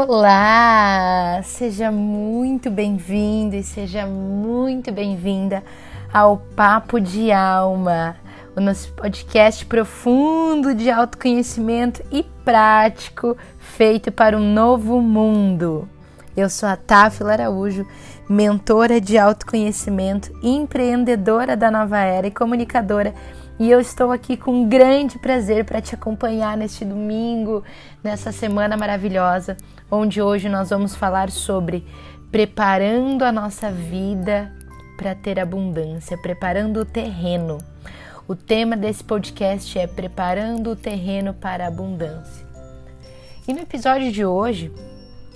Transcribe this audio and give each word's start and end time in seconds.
Olá! 0.00 1.40
Seja 1.42 1.90
muito 1.90 2.70
bem-vindo 2.70 3.56
e 3.56 3.64
seja 3.64 4.06
muito 4.06 4.92
bem-vinda 4.92 5.60
ao 6.14 6.36
Papo 6.54 7.00
de 7.00 7.32
Alma, 7.32 8.14
o 8.54 8.60
nosso 8.60 8.92
podcast 8.92 9.66
profundo 9.66 10.72
de 10.72 10.88
autoconhecimento 10.88 12.00
e 12.12 12.22
prático 12.44 13.36
feito 13.58 14.12
para 14.12 14.36
um 14.36 14.52
novo 14.52 15.00
mundo. 15.00 15.88
Eu 16.36 16.48
sou 16.48 16.68
a 16.68 16.76
Táfila 16.76 17.32
Araújo, 17.32 17.84
mentora 18.28 19.00
de 19.00 19.18
autoconhecimento, 19.18 20.30
empreendedora 20.44 21.56
da 21.56 21.72
nova 21.72 21.98
era 21.98 22.28
e 22.28 22.30
comunicadora 22.30 23.12
e 23.58 23.68
eu 23.68 23.80
estou 23.80 24.12
aqui 24.12 24.36
com 24.36 24.52
um 24.52 24.68
grande 24.68 25.18
prazer 25.18 25.64
para 25.64 25.82
te 25.82 25.92
acompanhar 25.92 26.56
neste 26.56 26.84
domingo, 26.84 27.64
nessa 28.04 28.30
semana 28.30 28.76
maravilhosa, 28.76 29.56
onde 29.90 30.20
hoje 30.20 30.48
nós 30.48 30.70
vamos 30.70 30.94
falar 30.94 31.30
sobre 31.30 31.84
preparando 32.30 33.24
a 33.24 33.32
nossa 33.32 33.70
vida 33.70 34.52
para 34.96 35.14
ter 35.14 35.38
abundância, 35.38 36.18
preparando 36.18 36.80
o 36.80 36.84
terreno. 36.84 37.58
O 38.26 38.34
tema 38.34 38.76
desse 38.76 39.02
podcast 39.02 39.78
é 39.78 39.86
preparando 39.86 40.72
o 40.72 40.76
terreno 40.76 41.32
para 41.32 41.64
a 41.64 41.68
abundância. 41.68 42.46
E 43.46 43.54
no 43.54 43.60
episódio 43.60 44.12
de 44.12 44.26
hoje, 44.26 44.70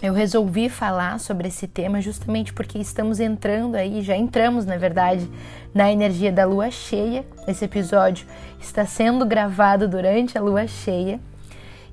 eu 0.02 0.12
resolvi 0.12 0.68
falar 0.68 1.18
sobre 1.20 1.48
esse 1.48 1.66
tema 1.66 2.02
justamente 2.02 2.52
porque 2.52 2.76
estamos 2.76 3.20
entrando 3.20 3.76
aí, 3.76 4.02
já 4.02 4.16
entramos 4.16 4.66
na 4.66 4.76
verdade, 4.76 5.30
na 5.72 5.90
energia 5.90 6.32
da 6.32 6.44
lua 6.44 6.70
cheia. 6.70 7.24
Esse 7.46 7.64
episódio 7.64 8.26
está 8.60 8.84
sendo 8.84 9.24
gravado 9.24 9.88
durante 9.88 10.36
a 10.36 10.42
lua 10.42 10.66
cheia. 10.66 11.20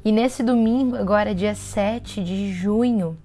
E 0.04 0.14
nesse 0.14 0.42
domingo, 0.42 0.96
agora 0.96 1.36
dia 1.36 1.54
7 1.54 2.24
de 2.24 2.54
junho, 2.54 3.18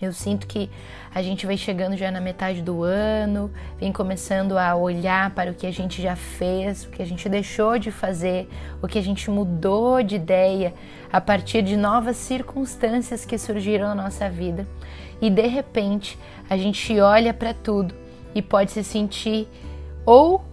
eu 0.00 0.12
sinto 0.12 0.46
que 0.46 0.70
a 1.12 1.20
gente 1.20 1.46
vai 1.46 1.56
chegando 1.56 1.96
já 1.96 2.12
na 2.12 2.20
metade 2.20 2.62
do 2.62 2.84
ano, 2.84 3.50
vem 3.76 3.92
começando 3.92 4.56
a 4.56 4.76
olhar 4.76 5.30
para 5.30 5.50
o 5.50 5.54
que 5.54 5.66
a 5.66 5.70
gente 5.72 6.00
já 6.00 6.14
fez, 6.14 6.84
o 6.84 6.90
que 6.90 7.02
a 7.02 7.06
gente 7.06 7.28
deixou 7.28 7.76
de 7.76 7.90
fazer, 7.90 8.48
o 8.80 8.86
que 8.86 8.98
a 9.00 9.02
gente 9.02 9.28
mudou 9.28 10.00
de 10.00 10.14
ideia 10.14 10.72
a 11.12 11.20
partir 11.20 11.60
de 11.62 11.76
novas 11.76 12.16
circunstâncias 12.16 13.24
que 13.24 13.36
surgiram 13.36 13.88
na 13.88 14.04
nossa 14.04 14.30
vida. 14.30 14.64
E 15.20 15.28
de 15.28 15.46
repente, 15.48 16.16
a 16.48 16.56
gente 16.56 17.00
olha 17.00 17.34
para 17.34 17.52
tudo 17.52 17.92
e 18.32 18.40
pode 18.40 18.70
se 18.70 18.84
sentir 18.84 19.48
ou 20.04 20.44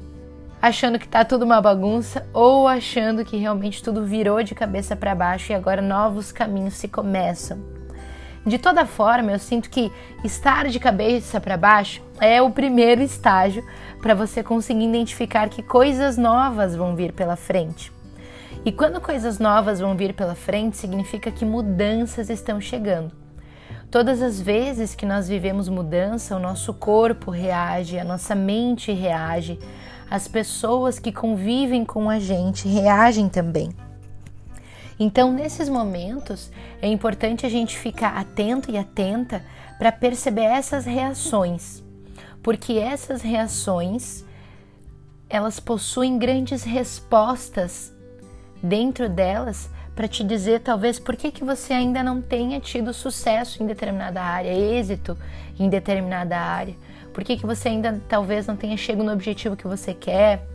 achando 0.63 0.97
que 0.97 1.09
tá 1.09 1.25
tudo 1.25 1.43
uma 1.43 1.59
bagunça 1.59 2.25
ou 2.31 2.69
achando 2.69 3.25
que 3.25 3.35
realmente 3.35 3.83
tudo 3.83 4.05
virou 4.05 4.41
de 4.41 4.55
cabeça 4.55 4.95
para 4.95 5.13
baixo 5.13 5.51
e 5.51 5.55
agora 5.55 5.81
novos 5.81 6.31
caminhos 6.31 6.75
se 6.75 6.87
começam. 6.87 7.59
De 8.45 8.57
toda 8.57 8.85
forma, 8.85 9.33
eu 9.33 9.39
sinto 9.39 9.69
que 9.69 9.91
estar 10.23 10.69
de 10.69 10.79
cabeça 10.79 11.41
para 11.41 11.57
baixo 11.57 12.01
é 12.17 12.41
o 12.41 12.49
primeiro 12.49 13.01
estágio 13.01 13.61
para 14.01 14.13
você 14.13 14.41
conseguir 14.41 14.85
identificar 14.85 15.49
que 15.49 15.61
coisas 15.61 16.17
novas 16.17 16.77
vão 16.77 16.95
vir 16.95 17.11
pela 17.11 17.35
frente. 17.35 17.91
E 18.63 18.71
quando 18.71 19.01
coisas 19.01 19.39
novas 19.39 19.81
vão 19.81 19.97
vir 19.97 20.13
pela 20.13 20.33
frente, 20.33 20.77
significa 20.77 21.29
que 21.29 21.43
mudanças 21.43 22.29
estão 22.29 22.61
chegando. 22.61 23.11
Todas 23.91 24.21
as 24.21 24.39
vezes 24.39 24.95
que 24.95 25.05
nós 25.05 25.27
vivemos 25.27 25.67
mudança, 25.67 26.37
o 26.37 26.39
nosso 26.39 26.73
corpo 26.73 27.29
reage, 27.29 27.99
a 27.99 28.03
nossa 28.05 28.33
mente 28.33 28.93
reage, 28.93 29.59
as 30.13 30.27
pessoas 30.27 30.99
que 30.99 31.11
convivem 31.11 31.83
com 31.83 32.07
a 32.07 32.19
gente 32.19 32.67
reagem 32.67 33.27
também. 33.27 33.71
Então, 34.99 35.33
nesses 35.33 35.67
momentos, 35.67 36.51
é 36.83 36.87
importante 36.87 37.47
a 37.47 37.49
gente 37.49 37.75
ficar 37.75 38.15
atento 38.15 38.69
e 38.69 38.77
atenta 38.77 39.43
para 39.79 39.91
perceber 39.91 40.43
essas 40.43 40.85
reações, 40.85 41.83
porque 42.43 42.73
essas 42.73 43.23
reações 43.23 44.23
elas 45.27 45.59
possuem 45.59 46.19
grandes 46.19 46.63
respostas 46.63 47.91
dentro 48.61 49.09
delas 49.09 49.67
para 49.95 50.07
te 50.07 50.23
dizer 50.23 50.59
talvez 50.59 50.99
por 50.99 51.15
que, 51.15 51.31
que 51.31 51.43
você 51.43 51.73
ainda 51.73 52.03
não 52.03 52.21
tenha 52.21 52.59
tido 52.59 52.93
sucesso 52.93 53.63
em 53.63 53.65
determinada 53.65 54.21
área, 54.21 54.53
êxito 54.53 55.17
em 55.59 55.67
determinada 55.67 56.37
área, 56.37 56.75
por 57.13 57.23
que, 57.23 57.37
que 57.37 57.45
você 57.45 57.69
ainda 57.69 58.01
talvez 58.09 58.47
não 58.47 58.55
tenha 58.55 58.75
chegado 58.75 59.05
no 59.05 59.11
objetivo 59.13 59.55
que 59.55 59.67
você 59.67 59.93
quer, 59.93 60.45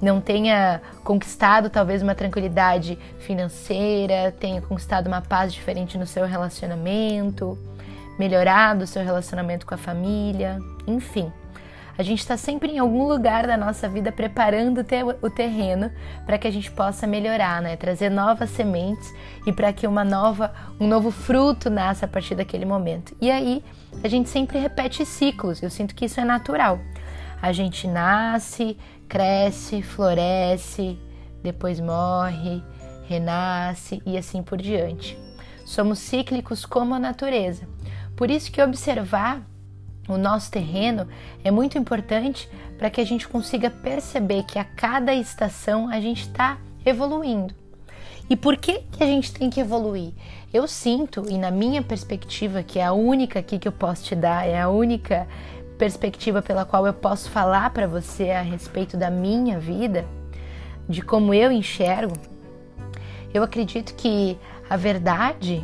não 0.00 0.20
tenha 0.20 0.82
conquistado 1.02 1.70
talvez 1.70 2.02
uma 2.02 2.14
tranquilidade 2.14 2.98
financeira, 3.18 4.34
tenha 4.38 4.60
conquistado 4.60 5.06
uma 5.06 5.22
paz 5.22 5.52
diferente 5.52 5.96
no 5.96 6.06
seu 6.06 6.26
relacionamento, 6.26 7.58
melhorado 8.18 8.84
o 8.84 8.86
seu 8.86 9.02
relacionamento 9.02 9.66
com 9.66 9.74
a 9.74 9.78
família, 9.78 10.58
enfim. 10.86 11.32
A 11.98 12.02
gente 12.02 12.18
está 12.18 12.36
sempre 12.36 12.72
em 12.72 12.78
algum 12.78 13.06
lugar 13.08 13.46
da 13.46 13.56
nossa 13.56 13.88
vida 13.88 14.12
preparando 14.12 14.84
o 15.22 15.30
terreno 15.30 15.90
para 16.26 16.36
que 16.36 16.46
a 16.46 16.50
gente 16.50 16.70
possa 16.70 17.06
melhorar, 17.06 17.62
né? 17.62 17.74
Trazer 17.76 18.10
novas 18.10 18.50
sementes 18.50 19.14
e 19.46 19.52
para 19.52 19.72
que 19.72 19.86
uma 19.86 20.04
nova, 20.04 20.52
um 20.78 20.86
novo 20.86 21.10
fruto 21.10 21.70
nasça 21.70 22.04
a 22.04 22.08
partir 22.08 22.34
daquele 22.34 22.66
momento. 22.66 23.16
E 23.20 23.30
aí 23.30 23.64
a 24.04 24.08
gente 24.08 24.28
sempre 24.28 24.58
repete 24.58 25.06
ciclos. 25.06 25.62
Eu 25.62 25.70
sinto 25.70 25.94
que 25.94 26.04
isso 26.04 26.20
é 26.20 26.24
natural. 26.24 26.78
A 27.40 27.50
gente 27.52 27.88
nasce, 27.88 28.76
cresce, 29.08 29.80
floresce, 29.80 30.98
depois 31.42 31.80
morre, 31.80 32.62
renasce 33.08 34.02
e 34.04 34.18
assim 34.18 34.42
por 34.42 34.58
diante. 34.58 35.18
Somos 35.64 35.98
cíclicos 35.98 36.66
como 36.66 36.94
a 36.94 36.98
natureza. 36.98 37.66
Por 38.14 38.30
isso 38.30 38.52
que 38.52 38.62
observar 38.62 39.42
o 40.08 40.16
nosso 40.16 40.50
terreno 40.50 41.06
é 41.42 41.50
muito 41.50 41.76
importante 41.78 42.48
para 42.78 42.90
que 42.90 43.00
a 43.00 43.04
gente 43.04 43.26
consiga 43.28 43.70
perceber 43.70 44.44
que 44.44 44.58
a 44.58 44.64
cada 44.64 45.14
estação 45.14 45.88
a 45.88 46.00
gente 46.00 46.22
está 46.22 46.58
evoluindo. 46.84 47.54
E 48.28 48.36
por 48.36 48.56
que, 48.56 48.80
que 48.92 49.02
a 49.02 49.06
gente 49.06 49.32
tem 49.32 49.48
que 49.48 49.60
evoluir? 49.60 50.12
Eu 50.52 50.66
sinto, 50.66 51.24
e 51.28 51.38
na 51.38 51.50
minha 51.50 51.82
perspectiva, 51.82 52.62
que 52.62 52.78
é 52.78 52.84
a 52.84 52.92
única 52.92 53.38
aqui 53.38 53.58
que 53.58 53.68
eu 53.68 53.72
posso 53.72 54.04
te 54.04 54.16
dar, 54.16 54.46
é 54.46 54.60
a 54.60 54.68
única 54.68 55.26
perspectiva 55.78 56.42
pela 56.42 56.64
qual 56.64 56.86
eu 56.86 56.94
posso 56.94 57.30
falar 57.30 57.70
para 57.70 57.86
você 57.86 58.30
a 58.30 58.42
respeito 58.42 58.96
da 58.96 59.10
minha 59.10 59.58
vida, 59.58 60.04
de 60.88 61.02
como 61.02 61.34
eu 61.34 61.52
enxergo, 61.52 62.14
eu 63.32 63.42
acredito 63.42 63.94
que 63.94 64.38
a 64.68 64.76
verdade 64.76 65.62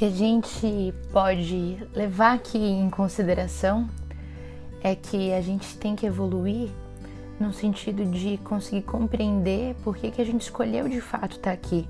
que 0.00 0.06
a 0.06 0.10
gente 0.10 0.94
pode 1.12 1.76
levar 1.94 2.32
aqui 2.32 2.56
em 2.56 2.88
consideração 2.88 3.86
é 4.82 4.94
que 4.94 5.30
a 5.30 5.42
gente 5.42 5.76
tem 5.76 5.94
que 5.94 6.06
evoluir 6.06 6.70
no 7.38 7.52
sentido 7.52 8.06
de 8.06 8.38
conseguir 8.38 8.80
compreender 8.80 9.74
por 9.84 9.94
que, 9.94 10.10
que 10.10 10.22
a 10.22 10.24
gente 10.24 10.40
escolheu 10.40 10.88
de 10.88 11.02
fato 11.02 11.32
estar 11.32 11.52
aqui. 11.52 11.86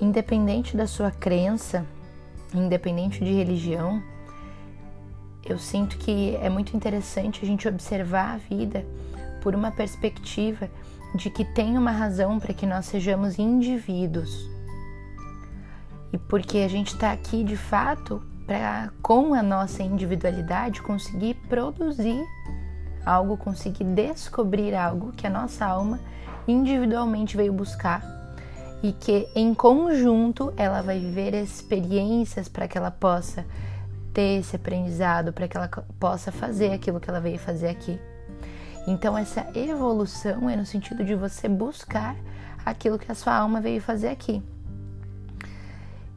Independente 0.00 0.76
da 0.76 0.88
sua 0.88 1.12
crença, 1.12 1.86
independente 2.52 3.24
de 3.24 3.32
religião, 3.32 4.02
eu 5.44 5.56
sinto 5.56 5.98
que 5.98 6.34
é 6.42 6.48
muito 6.48 6.76
interessante 6.76 7.44
a 7.44 7.46
gente 7.46 7.68
observar 7.68 8.34
a 8.34 8.38
vida 8.38 8.84
por 9.40 9.54
uma 9.54 9.70
perspectiva 9.70 10.68
de 11.14 11.30
que 11.30 11.44
tem 11.44 11.78
uma 11.78 11.92
razão 11.92 12.40
para 12.40 12.52
que 12.52 12.66
nós 12.66 12.86
sejamos 12.86 13.38
indivíduos. 13.38 14.55
E 16.12 16.18
porque 16.18 16.58
a 16.58 16.68
gente 16.68 16.94
está 16.94 17.12
aqui 17.12 17.42
de 17.42 17.56
fato 17.56 18.22
para, 18.46 18.90
com 19.02 19.34
a 19.34 19.42
nossa 19.42 19.82
individualidade, 19.82 20.80
conseguir 20.82 21.34
produzir 21.48 22.22
algo, 23.04 23.36
conseguir 23.36 23.84
descobrir 23.84 24.74
algo 24.74 25.12
que 25.12 25.26
a 25.26 25.30
nossa 25.30 25.64
alma 25.66 26.00
individualmente 26.46 27.36
veio 27.36 27.52
buscar 27.52 28.02
e 28.82 28.92
que 28.92 29.28
em 29.34 29.54
conjunto 29.54 30.52
ela 30.56 30.82
vai 30.82 30.98
viver 30.98 31.34
experiências 31.34 32.48
para 32.48 32.68
que 32.68 32.76
ela 32.78 32.90
possa 32.90 33.44
ter 34.12 34.40
esse 34.40 34.56
aprendizado, 34.56 35.32
para 35.32 35.48
que 35.48 35.56
ela 35.56 35.68
possa 35.98 36.30
fazer 36.30 36.72
aquilo 36.72 37.00
que 37.00 37.10
ela 37.10 37.20
veio 37.20 37.38
fazer 37.38 37.68
aqui. 37.68 37.98
Então 38.86 39.18
essa 39.18 39.46
evolução 39.54 40.48
é 40.48 40.56
no 40.56 40.64
sentido 40.64 41.04
de 41.04 41.14
você 41.14 41.48
buscar 41.48 42.16
aquilo 42.64 42.98
que 42.98 43.10
a 43.10 43.14
sua 43.14 43.34
alma 43.34 43.60
veio 43.60 43.80
fazer 43.80 44.08
aqui. 44.08 44.42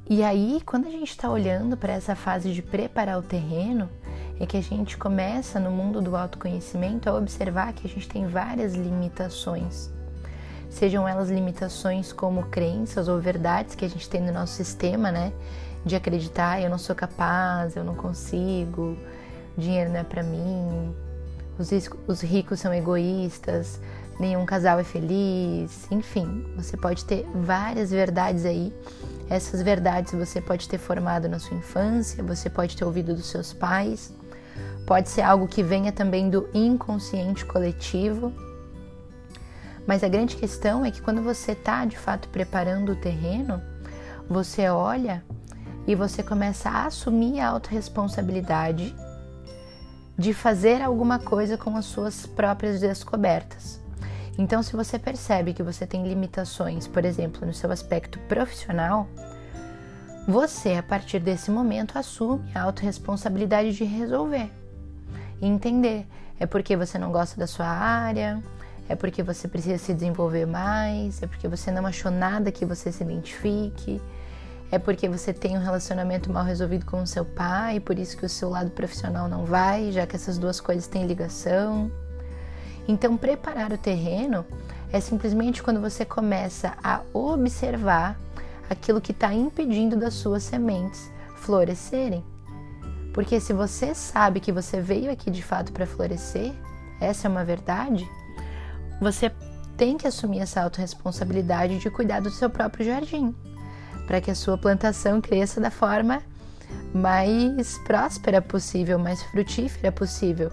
E 0.09 0.23
aí, 0.23 0.59
quando 0.65 0.87
a 0.87 0.89
gente 0.89 1.11
está 1.11 1.29
olhando 1.29 1.77
para 1.77 1.93
essa 1.93 2.15
fase 2.15 2.51
de 2.51 2.63
preparar 2.63 3.19
o 3.19 3.21
terreno, 3.21 3.87
é 4.39 4.45
que 4.47 4.57
a 4.57 4.61
gente 4.61 4.97
começa 4.97 5.59
no 5.59 5.69
mundo 5.69 6.01
do 6.01 6.15
autoconhecimento 6.15 7.07
a 7.07 7.13
observar 7.13 7.73
que 7.73 7.85
a 7.85 7.89
gente 7.89 8.09
tem 8.09 8.25
várias 8.25 8.73
limitações. 8.73 9.91
Sejam 10.67 11.07
elas 11.07 11.29
limitações 11.29 12.11
como 12.11 12.47
crenças 12.47 13.07
ou 13.07 13.19
verdades 13.19 13.75
que 13.75 13.85
a 13.85 13.87
gente 13.87 14.09
tem 14.09 14.19
no 14.19 14.33
nosso 14.33 14.53
sistema, 14.53 15.11
né? 15.11 15.31
De 15.85 15.95
acreditar, 15.95 16.59
eu 16.59 16.71
não 16.71 16.79
sou 16.79 16.95
capaz, 16.95 17.75
eu 17.75 17.83
não 17.83 17.93
consigo, 17.93 18.97
dinheiro 19.55 19.91
não 19.91 19.99
é 19.99 20.03
para 20.03 20.23
mim, 20.23 20.91
os, 21.59 21.69
os 22.07 22.21
ricos 22.21 22.59
são 22.59 22.73
egoístas, 22.73 23.79
nenhum 24.19 24.43
casal 24.43 24.79
é 24.79 24.83
feliz, 24.83 25.85
enfim, 25.91 26.47
você 26.55 26.75
pode 26.75 27.05
ter 27.05 27.27
várias 27.31 27.91
verdades 27.91 28.43
aí. 28.43 28.73
Essas 29.29 29.61
verdades 29.61 30.13
você 30.13 30.41
pode 30.41 30.67
ter 30.67 30.79
formado 30.79 31.29
na 31.29 31.37
sua 31.37 31.55
infância, 31.55 32.23
você 32.23 32.49
pode 32.49 32.75
ter 32.75 32.83
ouvido 32.83 33.13
dos 33.13 33.27
seus 33.27 33.53
pais, 33.53 34.11
pode 34.87 35.07
ser 35.07 35.21
algo 35.21 35.47
que 35.47 35.61
venha 35.61 35.91
também 35.91 36.29
do 36.29 36.49
inconsciente 36.51 37.45
coletivo. 37.45 38.33
Mas 39.85 40.03
a 40.03 40.07
grande 40.07 40.35
questão 40.35 40.83
é 40.83 40.89
que 40.89 41.01
quando 41.01 41.21
você 41.21 41.51
está 41.51 41.85
de 41.85 41.97
fato 41.97 42.27
preparando 42.29 42.93
o 42.93 42.95
terreno, 42.95 43.61
você 44.27 44.67
olha 44.67 45.23
e 45.85 45.93
você 45.93 46.23
começa 46.23 46.69
a 46.69 46.85
assumir 46.87 47.39
a 47.39 47.49
autorresponsabilidade 47.49 48.95
de 50.17 50.33
fazer 50.33 50.81
alguma 50.81 51.19
coisa 51.19 51.55
com 51.55 51.77
as 51.77 51.85
suas 51.85 52.25
próprias 52.25 52.79
descobertas. 52.79 53.79
Então, 54.39 54.63
se 54.63 54.73
você 54.73 54.97
percebe 54.97 55.53
que 55.53 55.61
você 55.61 55.85
tem 55.85 56.07
limitações, 56.07 56.87
por 56.87 57.03
exemplo, 57.03 57.45
no 57.45 57.53
seu 57.53 57.69
aspecto 57.73 58.17
profissional, 58.19 59.05
você, 60.25 60.75
a 60.75 60.81
partir 60.81 61.19
desse 61.19 61.51
momento, 61.51 61.97
assume 61.97 62.49
a 62.55 62.61
autorresponsabilidade 62.61 63.73
de 63.73 63.83
resolver 63.83 64.49
e 65.41 65.45
entender. 65.45 66.07
É 66.39 66.45
porque 66.45 66.77
você 66.77 66.97
não 66.97 67.11
gosta 67.11 67.37
da 67.37 67.47
sua 67.47 67.67
área, 67.67 68.41
é 68.87 68.95
porque 68.95 69.21
você 69.21 69.45
precisa 69.45 69.77
se 69.77 69.93
desenvolver 69.93 70.45
mais, 70.45 71.21
é 71.21 71.27
porque 71.27 71.49
você 71.49 71.69
não 71.69 71.85
achou 71.85 72.09
nada 72.09 72.49
que 72.49 72.63
você 72.63 72.93
se 72.93 73.03
identifique, 73.03 74.01
é 74.71 74.79
porque 74.79 75.09
você 75.09 75.33
tem 75.33 75.57
um 75.57 75.61
relacionamento 75.61 76.31
mal 76.31 76.45
resolvido 76.45 76.85
com 76.85 77.01
o 77.01 77.07
seu 77.07 77.25
pai, 77.25 77.81
por 77.81 77.99
isso 77.99 78.15
que 78.15 78.25
o 78.25 78.29
seu 78.29 78.49
lado 78.49 78.71
profissional 78.71 79.27
não 79.27 79.43
vai, 79.43 79.91
já 79.91 80.07
que 80.07 80.15
essas 80.15 80.37
duas 80.37 80.61
coisas 80.61 80.87
têm 80.87 81.05
ligação. 81.05 81.91
Então, 82.89 83.15
preparar 83.15 83.71
o 83.71 83.77
terreno 83.77 84.43
é 84.91 84.99
simplesmente 84.99 85.61
quando 85.61 85.79
você 85.79 86.03
começa 86.03 86.73
a 86.83 87.01
observar 87.13 88.19
aquilo 88.67 88.99
que 88.99 89.11
está 89.11 89.31
impedindo 89.31 89.95
das 89.95 90.15
suas 90.15 90.41
sementes 90.41 91.11
florescerem. 91.35 92.25
Porque 93.13 93.39
se 93.39 93.53
você 93.53 93.93
sabe 93.93 94.39
que 94.39 94.51
você 94.51 94.81
veio 94.81 95.11
aqui 95.11 95.29
de 95.29 95.43
fato 95.43 95.71
para 95.71 95.85
florescer, 95.85 96.51
essa 96.99 97.27
é 97.27 97.29
uma 97.29 97.45
verdade, 97.45 98.09
você 98.99 99.31
tem 99.77 99.95
que 99.95 100.07
assumir 100.07 100.39
essa 100.39 100.63
autorresponsabilidade 100.63 101.77
de 101.77 101.91
cuidar 101.91 102.21
do 102.21 102.31
seu 102.31 102.49
próprio 102.49 102.87
jardim 102.87 103.35
para 104.07 104.19
que 104.19 104.31
a 104.31 104.35
sua 104.35 104.57
plantação 104.57 105.21
cresça 105.21 105.61
da 105.61 105.69
forma 105.69 106.23
mais 106.91 107.77
próspera 107.85 108.41
possível, 108.41 108.97
mais 108.97 109.21
frutífera 109.21 109.91
possível. 109.91 110.51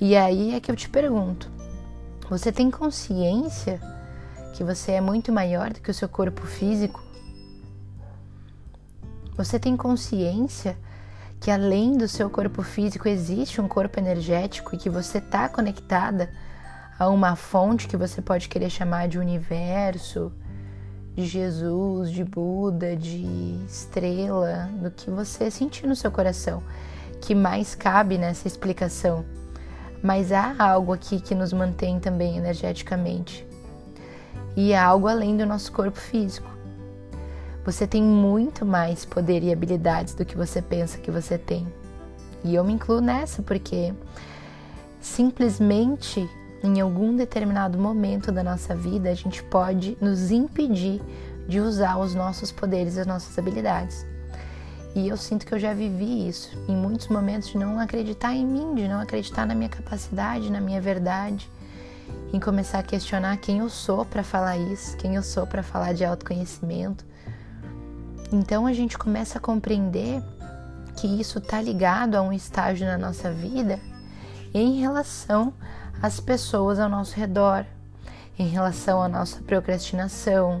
E 0.00 0.16
aí 0.16 0.54
é 0.54 0.60
que 0.60 0.70
eu 0.70 0.76
te 0.76 0.88
pergunto: 0.88 1.57
você 2.28 2.52
tem 2.52 2.70
consciência 2.70 3.80
que 4.54 4.62
você 4.62 4.92
é 4.92 5.00
muito 5.00 5.32
maior 5.32 5.72
do 5.72 5.80
que 5.80 5.90
o 5.90 5.94
seu 5.94 6.08
corpo 6.08 6.46
físico? 6.46 7.02
Você 9.36 9.58
tem 9.58 9.76
consciência 9.76 10.76
que 11.40 11.50
além 11.50 11.96
do 11.96 12.06
seu 12.06 12.28
corpo 12.28 12.62
físico 12.62 13.08
existe 13.08 13.60
um 13.60 13.68
corpo 13.68 13.98
energético 13.98 14.74
e 14.74 14.78
que 14.78 14.90
você 14.90 15.18
está 15.18 15.48
conectada 15.48 16.30
a 16.98 17.08
uma 17.08 17.34
fonte 17.34 17.88
que 17.88 17.96
você 17.96 18.20
pode 18.20 18.48
querer 18.48 18.68
chamar 18.68 19.08
de 19.08 19.18
universo, 19.18 20.32
de 21.14 21.24
Jesus, 21.24 22.10
de 22.10 22.24
Buda, 22.24 22.94
de 22.94 23.24
estrela, 23.66 24.68
do 24.82 24.90
que 24.90 25.10
você 25.10 25.50
sentir 25.50 25.86
no 25.86 25.96
seu 25.96 26.10
coração, 26.10 26.62
que 27.22 27.34
mais 27.34 27.74
cabe 27.74 28.18
nessa 28.18 28.46
explicação. 28.46 29.24
Mas 30.02 30.32
há 30.32 30.54
algo 30.58 30.92
aqui 30.92 31.20
que 31.20 31.34
nos 31.34 31.52
mantém 31.52 31.98
também 31.98 32.36
energeticamente. 32.36 33.46
E 34.56 34.74
há 34.74 34.84
algo 34.84 35.08
além 35.08 35.36
do 35.36 35.46
nosso 35.46 35.72
corpo 35.72 35.98
físico. 35.98 36.48
Você 37.64 37.86
tem 37.86 38.02
muito 38.02 38.64
mais 38.64 39.04
poder 39.04 39.42
e 39.42 39.52
habilidades 39.52 40.14
do 40.14 40.24
que 40.24 40.36
você 40.36 40.62
pensa 40.62 40.98
que 40.98 41.10
você 41.10 41.36
tem. 41.36 41.66
E 42.44 42.54
eu 42.54 42.64
me 42.64 42.72
incluo 42.72 43.00
nessa 43.00 43.42
porque 43.42 43.92
simplesmente 45.00 46.28
em 46.62 46.80
algum 46.80 47.14
determinado 47.14 47.78
momento 47.78 48.32
da 48.32 48.42
nossa 48.42 48.74
vida, 48.74 49.10
a 49.10 49.14
gente 49.14 49.42
pode 49.44 49.96
nos 50.00 50.30
impedir 50.30 51.00
de 51.46 51.60
usar 51.60 51.98
os 51.98 52.14
nossos 52.14 52.50
poderes 52.50 52.96
e 52.96 53.00
as 53.00 53.06
nossas 53.06 53.38
habilidades. 53.38 54.04
E 54.98 55.06
eu 55.06 55.16
sinto 55.16 55.46
que 55.46 55.54
eu 55.54 55.60
já 55.60 55.72
vivi 55.72 56.26
isso 56.26 56.50
em 56.66 56.74
muitos 56.74 57.06
momentos 57.06 57.50
de 57.50 57.56
não 57.56 57.78
acreditar 57.78 58.34
em 58.34 58.44
mim, 58.44 58.74
de 58.74 58.88
não 58.88 58.98
acreditar 59.00 59.46
na 59.46 59.54
minha 59.54 59.68
capacidade, 59.68 60.50
na 60.50 60.60
minha 60.60 60.80
verdade, 60.80 61.48
em 62.32 62.40
começar 62.40 62.80
a 62.80 62.82
questionar 62.82 63.36
quem 63.36 63.60
eu 63.60 63.70
sou 63.70 64.04
para 64.04 64.24
falar 64.24 64.56
isso, 64.56 64.96
quem 64.96 65.14
eu 65.14 65.22
sou 65.22 65.46
para 65.46 65.62
falar 65.62 65.92
de 65.92 66.04
autoconhecimento. 66.04 67.06
Então 68.32 68.66
a 68.66 68.72
gente 68.72 68.98
começa 68.98 69.38
a 69.38 69.40
compreender 69.40 70.20
que 70.96 71.06
isso 71.06 71.38
está 71.38 71.62
ligado 71.62 72.16
a 72.16 72.20
um 72.20 72.32
estágio 72.32 72.84
na 72.84 72.98
nossa 72.98 73.30
vida 73.30 73.78
em 74.52 74.80
relação 74.80 75.54
as 76.02 76.18
pessoas 76.18 76.80
ao 76.80 76.88
nosso 76.88 77.14
redor, 77.14 77.64
em 78.36 78.48
relação 78.48 79.00
à 79.00 79.08
nossa 79.08 79.40
procrastinação, 79.42 80.60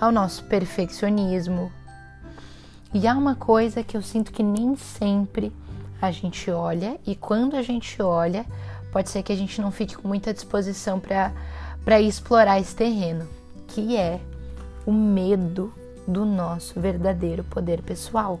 ao 0.00 0.10
nosso 0.10 0.42
perfeccionismo. 0.46 1.70
E 2.94 3.06
há 3.06 3.14
uma 3.14 3.34
coisa 3.34 3.82
que 3.82 3.96
eu 3.96 4.02
sinto 4.02 4.32
que 4.32 4.42
nem 4.42 4.76
sempre 4.76 5.52
a 6.00 6.10
gente 6.10 6.50
olha, 6.50 6.98
e 7.06 7.14
quando 7.14 7.56
a 7.56 7.62
gente 7.62 8.02
olha, 8.02 8.44
pode 8.90 9.08
ser 9.08 9.22
que 9.22 9.32
a 9.32 9.36
gente 9.36 9.60
não 9.60 9.70
fique 9.70 9.96
com 9.96 10.08
muita 10.08 10.34
disposição 10.34 11.00
para 11.00 12.00
explorar 12.00 12.60
esse 12.60 12.74
terreno, 12.74 13.26
que 13.68 13.96
é 13.96 14.20
o 14.84 14.92
medo 14.92 15.72
do 16.06 16.26
nosso 16.26 16.80
verdadeiro 16.80 17.44
poder 17.44 17.80
pessoal. 17.82 18.40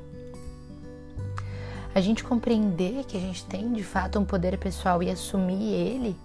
A 1.94 2.00
gente 2.00 2.24
compreender 2.24 3.04
que 3.04 3.16
a 3.16 3.20
gente 3.20 3.44
tem 3.44 3.72
de 3.72 3.84
fato 3.84 4.18
um 4.18 4.24
poder 4.24 4.58
pessoal 4.58 5.02
e 5.02 5.10
assumir 5.10 5.72
ele 5.72 6.16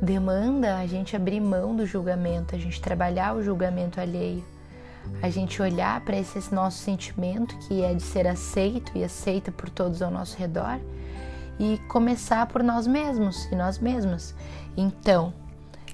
demanda 0.00 0.78
a 0.78 0.86
gente 0.86 1.14
abrir 1.14 1.40
mão 1.40 1.76
do 1.76 1.84
julgamento, 1.84 2.54
a 2.54 2.58
gente 2.58 2.80
trabalhar 2.80 3.36
o 3.36 3.42
julgamento 3.42 4.00
alheio, 4.00 4.42
a 5.22 5.28
gente 5.28 5.60
olhar 5.60 6.00
para 6.02 6.16
esse 6.16 6.54
nosso 6.54 6.78
sentimento 6.78 7.56
que 7.58 7.82
é 7.82 7.92
de 7.92 8.02
ser 8.02 8.26
aceito 8.26 8.92
e 8.94 9.04
aceita 9.04 9.52
por 9.52 9.68
todos 9.68 10.00
ao 10.02 10.10
nosso 10.10 10.36
redor 10.36 10.80
e 11.58 11.78
começar 11.88 12.46
por 12.46 12.62
nós 12.62 12.86
mesmos 12.86 13.44
e 13.52 13.54
nós 13.54 13.78
mesmas. 13.78 14.34
Então, 14.76 15.34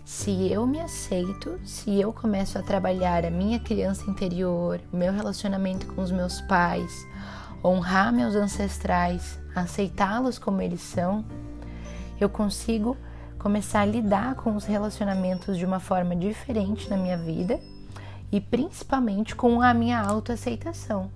se 0.05 0.53
eu 0.53 0.65
me 0.65 0.81
aceito, 0.81 1.59
se 1.65 2.01
eu 2.01 2.13
começo 2.13 2.57
a 2.57 2.63
trabalhar 2.63 3.25
a 3.25 3.31
minha 3.31 3.59
criança 3.59 4.09
interior, 4.09 4.81
o 4.93 4.97
meu 4.97 5.13
relacionamento 5.13 5.87
com 5.89 6.01
os 6.01 6.13
meus 6.13 6.41
pais, 6.43 6.93
honrar 7.65 8.13
meus 8.13 8.37
ancestrais, 8.37 9.41
aceitá-los 9.53 10.39
como 10.39 10.63
eles 10.63 10.81
são, 10.81 11.25
eu 12.21 12.29
consigo 12.29 12.97
começar 13.37 13.81
a 13.81 13.87
lidar 13.87 14.37
com 14.37 14.55
os 14.55 14.65
relacionamentos 14.65 15.59
de 15.59 15.65
uma 15.67 15.81
forma 15.81 16.15
diferente 16.15 16.89
na 16.89 16.97
minha 16.97 17.17
vida 17.17 17.59
e 18.31 18.41
principalmente 18.41 19.35
com 19.35 19.61
a 19.61 19.73
minha 19.73 20.01
autoaceitação. 20.01 21.11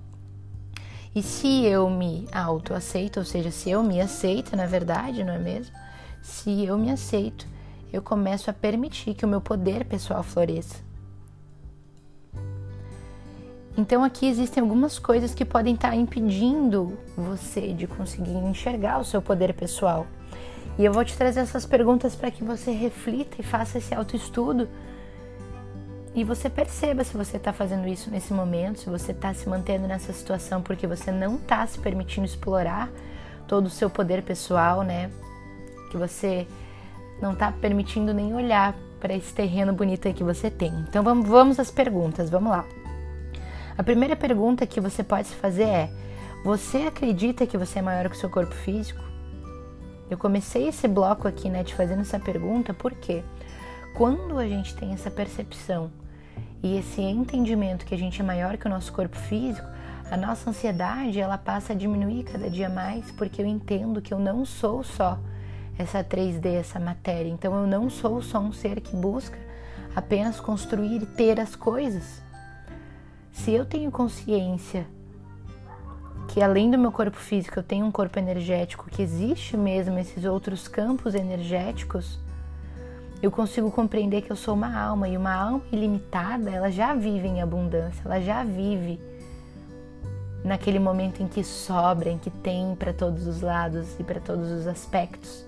E 1.14 1.22
se 1.22 1.64
eu 1.64 1.90
me 1.90 2.28
autoaceito, 2.32 3.18
ou 3.18 3.24
seja, 3.24 3.50
se 3.50 3.70
eu 3.70 3.82
me 3.82 4.00
aceito, 4.00 4.56
na 4.56 4.66
verdade, 4.66 5.24
não 5.24 5.32
é 5.32 5.38
mesmo? 5.38 5.74
Se 6.22 6.64
eu 6.64 6.78
me 6.78 6.90
aceito, 6.90 7.46
eu 7.92 8.00
começo 8.00 8.48
a 8.48 8.52
permitir 8.52 9.14
que 9.14 9.24
o 9.24 9.28
meu 9.28 9.40
poder 9.40 9.84
pessoal 9.84 10.22
floresça. 10.22 10.76
Então 13.76 14.04
aqui 14.04 14.26
existem 14.26 14.60
algumas 14.60 14.98
coisas 14.98 15.34
que 15.34 15.44
podem 15.44 15.74
estar 15.74 15.94
impedindo 15.96 16.98
você 17.16 17.72
de 17.72 17.86
conseguir 17.86 18.36
enxergar 18.36 18.98
o 18.98 19.04
seu 19.04 19.22
poder 19.22 19.54
pessoal. 19.54 20.06
E 20.78 20.84
eu 20.84 20.92
vou 20.92 21.04
te 21.04 21.16
trazer 21.16 21.40
essas 21.40 21.66
perguntas 21.66 22.14
para 22.14 22.30
que 22.30 22.44
você 22.44 22.70
reflita 22.70 23.36
e 23.38 23.42
faça 23.42 23.78
esse 23.78 23.94
autoestudo 23.94 24.68
e 26.12 26.24
você 26.24 26.50
perceba 26.50 27.04
se 27.04 27.16
você 27.16 27.36
está 27.36 27.52
fazendo 27.52 27.86
isso 27.86 28.10
nesse 28.10 28.32
momento, 28.32 28.80
se 28.80 28.90
você 28.90 29.12
está 29.12 29.32
se 29.32 29.48
mantendo 29.48 29.86
nessa 29.86 30.12
situação 30.12 30.60
porque 30.60 30.86
você 30.86 31.12
não 31.12 31.36
está 31.36 31.64
se 31.66 31.78
permitindo 31.78 32.26
explorar 32.26 32.90
todo 33.46 33.66
o 33.66 33.70
seu 33.70 33.88
poder 33.88 34.22
pessoal, 34.22 34.82
né? 34.82 35.10
Que 35.90 35.96
você 35.96 36.48
não 37.22 37.32
está 37.32 37.52
permitindo 37.52 38.12
nem 38.12 38.34
olhar 38.34 38.74
para 38.98 39.14
esse 39.14 39.32
terreno 39.32 39.72
bonito 39.72 40.08
aí 40.08 40.14
que 40.14 40.24
você 40.24 40.50
tem. 40.50 40.72
Então 40.88 41.02
vamos, 41.04 41.28
vamos 41.28 41.60
às 41.60 41.70
perguntas, 41.70 42.28
vamos 42.28 42.50
lá. 42.50 42.64
A 43.78 43.82
primeira 43.82 44.16
pergunta 44.16 44.66
que 44.66 44.80
você 44.80 45.04
pode 45.04 45.28
se 45.28 45.34
fazer 45.36 45.64
é: 45.64 45.90
você 46.44 46.78
acredita 46.78 47.46
que 47.46 47.56
você 47.56 47.78
é 47.78 47.82
maior 47.82 48.08
que 48.08 48.16
o 48.16 48.18
seu 48.18 48.28
corpo 48.28 48.54
físico? 48.54 49.02
Eu 50.10 50.18
comecei 50.18 50.66
esse 50.66 50.88
bloco 50.88 51.28
aqui, 51.28 51.48
né, 51.48 51.62
te 51.62 51.72
fazendo 51.72 52.00
essa 52.00 52.18
pergunta 52.18 52.74
porque 52.74 53.22
quando 53.94 54.38
a 54.38 54.46
gente 54.46 54.74
tem 54.74 54.92
essa 54.92 55.08
percepção 55.08 55.90
e 56.62 56.76
esse 56.76 57.00
entendimento 57.00 57.86
que 57.86 57.94
a 57.94 57.98
gente 57.98 58.20
é 58.20 58.24
maior 58.24 58.56
que 58.56 58.66
o 58.66 58.70
nosso 58.70 58.92
corpo 58.92 59.16
físico, 59.16 59.66
a 60.10 60.16
nossa 60.16 60.50
ansiedade 60.50 61.20
ela 61.20 61.38
passa 61.38 61.72
a 61.72 61.76
diminuir 61.76 62.24
cada 62.24 62.50
dia 62.50 62.68
mais 62.68 63.10
porque 63.12 63.40
eu 63.40 63.46
entendo 63.46 64.02
que 64.02 64.12
eu 64.12 64.18
não 64.18 64.44
sou 64.44 64.82
só 64.82 65.18
essa 65.78 66.04
3D, 66.04 66.54
essa 66.54 66.78
matéria. 66.78 67.30
Então 67.30 67.54
eu 67.54 67.66
não 67.66 67.88
sou 67.88 68.20
só 68.20 68.38
um 68.38 68.52
ser 68.52 68.80
que 68.80 68.94
busca 68.94 69.38
apenas 69.94 70.38
construir 70.38 71.02
e 71.02 71.06
ter 71.06 71.40
as 71.40 71.56
coisas. 71.56 72.22
Se 73.32 73.52
eu 73.52 73.64
tenho 73.64 73.90
consciência 73.90 74.86
que 76.28 76.42
além 76.42 76.70
do 76.70 76.78
meu 76.78 76.92
corpo 76.92 77.16
físico 77.16 77.58
eu 77.58 77.62
tenho 77.62 77.86
um 77.86 77.90
corpo 77.90 78.18
energético, 78.18 78.88
que 78.90 79.02
existe 79.02 79.56
mesmo 79.56 79.98
esses 79.98 80.24
outros 80.24 80.68
campos 80.68 81.14
energéticos, 81.14 82.20
eu 83.22 83.30
consigo 83.30 83.70
compreender 83.70 84.22
que 84.22 84.32
eu 84.32 84.36
sou 84.36 84.54
uma 84.54 84.74
alma 84.74 85.08
e 85.08 85.16
uma 85.16 85.34
alma 85.34 85.62
ilimitada, 85.70 86.50
ela 86.50 86.70
já 86.70 86.94
vive 86.94 87.28
em 87.28 87.42
abundância, 87.42 88.02
ela 88.04 88.20
já 88.20 88.42
vive 88.42 88.98
naquele 90.42 90.78
momento 90.78 91.22
em 91.22 91.28
que 91.28 91.44
sobra, 91.44 92.10
em 92.10 92.18
que 92.18 92.30
tem 92.30 92.74
para 92.74 92.92
todos 92.92 93.26
os 93.26 93.42
lados 93.42 93.98
e 93.98 94.04
para 94.04 94.20
todos 94.20 94.50
os 94.50 94.66
aspectos. 94.66 95.46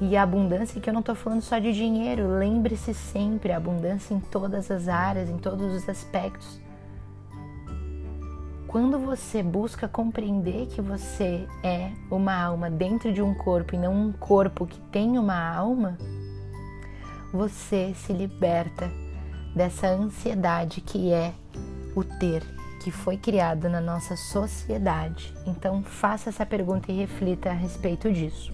E 0.00 0.16
a 0.16 0.22
abundância 0.22 0.80
que 0.80 0.88
eu 0.88 0.94
não 0.94 1.00
estou 1.00 1.14
falando 1.14 1.42
só 1.42 1.58
de 1.58 1.72
dinheiro, 1.72 2.38
lembre-se 2.38 2.94
sempre, 2.94 3.52
a 3.52 3.56
abundância 3.56 4.14
em 4.14 4.20
todas 4.20 4.70
as 4.70 4.88
áreas, 4.88 5.28
em 5.28 5.38
todos 5.38 5.74
os 5.74 5.88
aspectos. 5.88 6.60
Quando 8.66 8.98
você 8.98 9.42
busca 9.42 9.88
compreender 9.88 10.66
que 10.66 10.80
você 10.80 11.48
é 11.64 11.90
uma 12.10 12.34
alma 12.34 12.70
dentro 12.70 13.12
de 13.12 13.22
um 13.22 13.34
corpo 13.34 13.74
e 13.74 13.78
não 13.78 13.94
um 13.94 14.12
corpo 14.12 14.66
que 14.66 14.78
tem 14.92 15.18
uma 15.18 15.56
alma, 15.56 15.96
você 17.32 17.94
se 17.94 18.12
liberta 18.12 18.90
dessa 19.54 19.88
ansiedade 19.88 20.80
que 20.80 21.12
é 21.12 21.32
o 21.94 22.04
ter 22.04 22.42
que 22.78 22.90
foi 22.90 23.16
criado 23.16 23.68
na 23.68 23.80
nossa 23.80 24.16
sociedade. 24.16 25.34
Então, 25.44 25.82
faça 25.82 26.30
essa 26.30 26.46
pergunta 26.46 26.90
e 26.90 26.96
reflita 26.96 27.50
a 27.50 27.52
respeito 27.52 28.10
disso. 28.12 28.52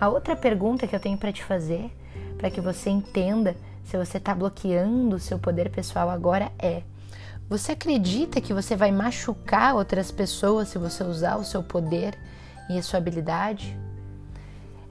A 0.00 0.08
outra 0.08 0.34
pergunta 0.34 0.86
que 0.86 0.96
eu 0.96 1.00
tenho 1.00 1.18
para 1.18 1.32
te 1.32 1.44
fazer, 1.44 1.90
para 2.38 2.50
que 2.50 2.60
você 2.60 2.90
entenda 2.90 3.54
se 3.84 3.96
você 3.96 4.16
está 4.16 4.34
bloqueando 4.34 5.16
o 5.16 5.20
seu 5.20 5.38
poder 5.38 5.70
pessoal 5.70 6.08
agora, 6.08 6.50
é: 6.58 6.82
você 7.48 7.72
acredita 7.72 8.40
que 8.40 8.54
você 8.54 8.74
vai 8.74 8.90
machucar 8.90 9.74
outras 9.74 10.10
pessoas 10.10 10.68
se 10.68 10.78
você 10.78 11.04
usar 11.04 11.36
o 11.36 11.44
seu 11.44 11.62
poder 11.62 12.18
e 12.70 12.78
a 12.78 12.82
sua 12.82 12.98
habilidade? 12.98 13.78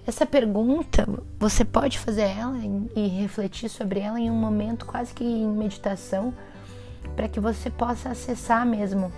Essa 0.06 0.26
pergunta, 0.26 1.08
você 1.40 1.64
pode 1.64 1.98
fazer 1.98 2.24
ela 2.24 2.58
e 2.94 3.08
refletir 3.08 3.70
sobre 3.70 4.02
ela 4.02 4.20
em 4.20 4.30
um 4.30 4.36
momento 4.36 4.86
quase 4.86 5.14
que 5.14 5.24
em 5.24 5.48
meditação 5.48 6.34
para 7.16 7.30
que 7.30 7.40
você 7.40 7.70
possa 7.70 8.10
acessar 8.10 8.66
mesmo 8.66 9.14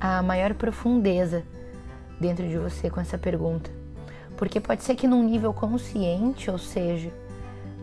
a 0.00 0.20
maior 0.20 0.54
profundeza 0.54 1.44
dentro 2.18 2.48
de 2.48 2.58
você 2.58 2.90
com 2.90 3.00
essa 3.00 3.16
pergunta. 3.16 3.70
Porque 4.36 4.58
pode 4.58 4.82
ser 4.82 4.96
que 4.96 5.06
num 5.06 5.22
nível 5.22 5.54
consciente, 5.54 6.50
ou 6.50 6.58
seja, 6.58 7.12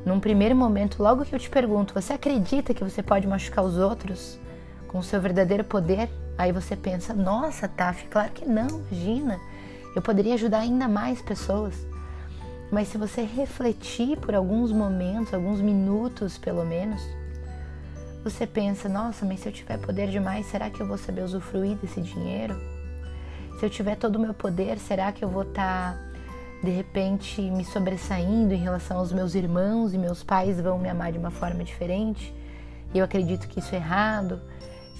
num 0.06 0.20
primeiro 0.20 0.58
momento, 0.58 1.02
logo 1.02 1.24
que 1.24 1.34
eu 1.34 1.40
te 1.40 1.50
pergunto, 1.50 1.94
você 1.94 2.12
acredita 2.12 2.74
que 2.74 2.84
você 2.84 3.02
pode 3.02 3.26
machucar 3.28 3.64
os 3.64 3.78
outros 3.78 4.38
com 4.90 5.00
o 5.00 5.04
seu 5.04 5.22
verdadeiro 5.22 5.64
poder? 5.64 6.10
Aí 6.38 6.52
você 6.52 6.76
pensa, 6.76 7.14
nossa, 7.14 7.66
Taf, 7.66 8.06
claro 8.10 8.32
que 8.34 8.46
não, 8.46 8.68
imagina, 8.92 9.40
eu 9.96 10.02
poderia 10.02 10.34
ajudar 10.34 10.60
ainda 10.60 10.86
mais 10.86 11.22
pessoas. 11.22 11.88
Mas 12.72 12.88
se 12.90 12.98
você 12.98 13.24
refletir 13.24 14.18
por 14.18 14.36
alguns 14.36 14.72
momentos, 14.72 15.34
alguns 15.34 15.60
minutos 15.60 16.38
pelo 16.38 16.64
menos, 16.64 17.02
você 18.24 18.46
pensa, 18.46 18.88
nossa, 18.88 19.26
mas 19.26 19.40
se 19.40 19.50
eu 19.50 19.54
tiver 19.54 19.78
poder 19.80 20.10
demais, 20.10 20.46
será 20.46 20.70
que 20.70 20.82
eu 20.82 20.86
vou 20.86 20.98
saber 20.98 21.22
usufruir 21.22 21.78
desse 21.78 22.02
dinheiro? 22.02 22.56
Se 23.58 23.66
eu 23.66 23.70
tiver 23.70 23.96
todo 23.96 24.18
o 24.18 24.20
meu 24.20 24.34
poder, 24.34 24.78
será 24.78 25.12
que 25.12 25.24
eu 25.24 25.30
vou 25.30 25.44
estar 25.44 25.94
tá, 25.94 26.00
de 26.62 26.70
repente 26.70 27.42
me 27.42 27.66
sobressaindo 27.66 28.54
em 28.54 28.58
relação 28.58 28.98
aos 28.98 29.12
meus 29.12 29.36
irmãos 29.36 29.94
e 29.94 29.98
meus 29.98 30.24
pais 30.24 30.60
vão 30.62 30.78
me 30.78 30.90
amar 30.90 31.12
de 31.12 31.18
uma 31.18 31.32
forma 31.32 31.64
diferente? 31.64 32.34
E 32.94 33.00
eu 33.00 33.06
acredito 33.06 33.48
que 33.48 33.60
isso 33.60 33.74
é 33.74 33.78
errado. 33.78 34.40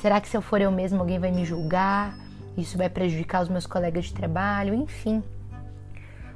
Será 0.02 0.20
que 0.20 0.28
se 0.28 0.36
eu 0.36 0.42
for 0.42 0.62
eu 0.62 0.72
mesmo 0.72 1.00
alguém 1.00 1.20
vai 1.20 1.32
me 1.32 1.46
julgar? 1.46 2.18
Isso 2.58 2.78
vai 2.78 2.90
prejudicar 2.90 3.44
os 3.44 3.50
meus 3.50 3.68
colegas 3.68 4.06
de 4.06 4.14
trabalho? 4.14 4.74
Enfim, 4.74 5.24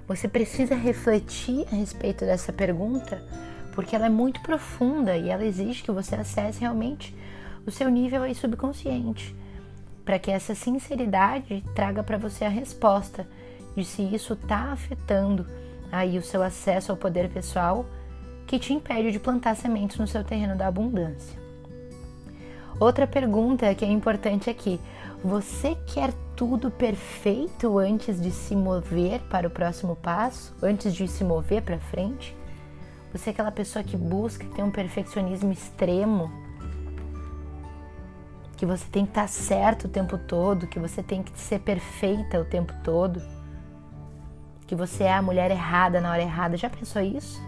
você 0.07 0.27
precisa 0.27 0.75
refletir 0.75 1.65
a 1.71 1.75
respeito 1.75 2.25
dessa 2.25 2.51
pergunta 2.51 3.23
porque 3.73 3.95
ela 3.95 4.05
é 4.05 4.09
muito 4.09 4.41
profunda 4.41 5.17
e 5.17 5.29
ela 5.29 5.43
exige 5.43 5.83
que 5.83 5.91
você 5.91 6.15
acesse 6.15 6.61
realmente 6.61 7.15
o 7.65 7.71
seu 7.71 7.89
nível 7.89 8.23
aí 8.23 8.35
subconsciente, 8.35 9.35
para 10.05 10.19
que 10.19 10.29
essa 10.31 10.53
sinceridade 10.53 11.63
traga 11.73 12.03
para 12.03 12.17
você 12.17 12.45
a 12.45 12.49
resposta 12.49 13.27
de 13.75 13.83
se 13.83 14.03
isso 14.03 14.33
está 14.33 14.71
afetando 14.71 15.47
aí 15.91 16.17
o 16.17 16.23
seu 16.23 16.43
acesso 16.43 16.91
ao 16.91 16.97
poder 16.97 17.29
pessoal 17.29 17.85
que 18.45 18.59
te 18.59 18.73
impede 18.73 19.11
de 19.11 19.19
plantar 19.19 19.55
sementes 19.55 19.97
no 19.97 20.07
seu 20.07 20.23
terreno 20.23 20.55
da 20.55 20.67
abundância. 20.67 21.41
Outra 22.79 23.07
pergunta 23.07 23.73
que 23.73 23.85
é 23.85 23.87
importante 23.87 24.49
aqui: 24.49 24.79
você 25.23 25.75
quer 25.93 26.11
tudo 26.35 26.71
perfeito 26.71 27.77
antes 27.77 28.19
de 28.19 28.31
se 28.31 28.55
mover 28.55 29.21
para 29.29 29.47
o 29.47 29.51
próximo 29.51 29.95
passo, 29.95 30.55
antes 30.61 30.93
de 30.93 31.07
se 31.07 31.23
mover 31.23 31.61
para 31.61 31.79
frente? 31.79 32.35
Você 33.11 33.29
é 33.29 33.33
aquela 33.33 33.51
pessoa 33.51 33.83
que 33.83 33.95
busca, 33.95 34.43
que 34.43 34.55
tem 34.55 34.63
um 34.63 34.71
perfeccionismo 34.71 35.51
extremo, 35.51 36.31
que 38.57 38.65
você 38.65 38.85
tem 38.91 39.05
que 39.05 39.11
estar 39.11 39.27
certo 39.27 39.85
o 39.85 39.89
tempo 39.89 40.17
todo, 40.17 40.67
que 40.67 40.79
você 40.79 41.03
tem 41.03 41.21
que 41.21 41.37
ser 41.39 41.59
perfeita 41.59 42.39
o 42.39 42.45
tempo 42.45 42.73
todo, 42.83 43.21
que 44.65 44.75
você 44.75 45.03
é 45.03 45.13
a 45.13 45.21
mulher 45.21 45.51
errada 45.51 46.01
na 46.01 46.11
hora 46.11 46.21
errada. 46.21 46.57
Já 46.57 46.69
pensou 46.69 47.01
isso? 47.01 47.41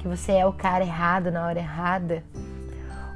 Que 0.00 0.08
você 0.08 0.32
é 0.32 0.46
o 0.46 0.52
cara 0.52 0.84
errado 0.84 1.30
na 1.30 1.46
hora 1.46 1.58
errada? 1.58 2.22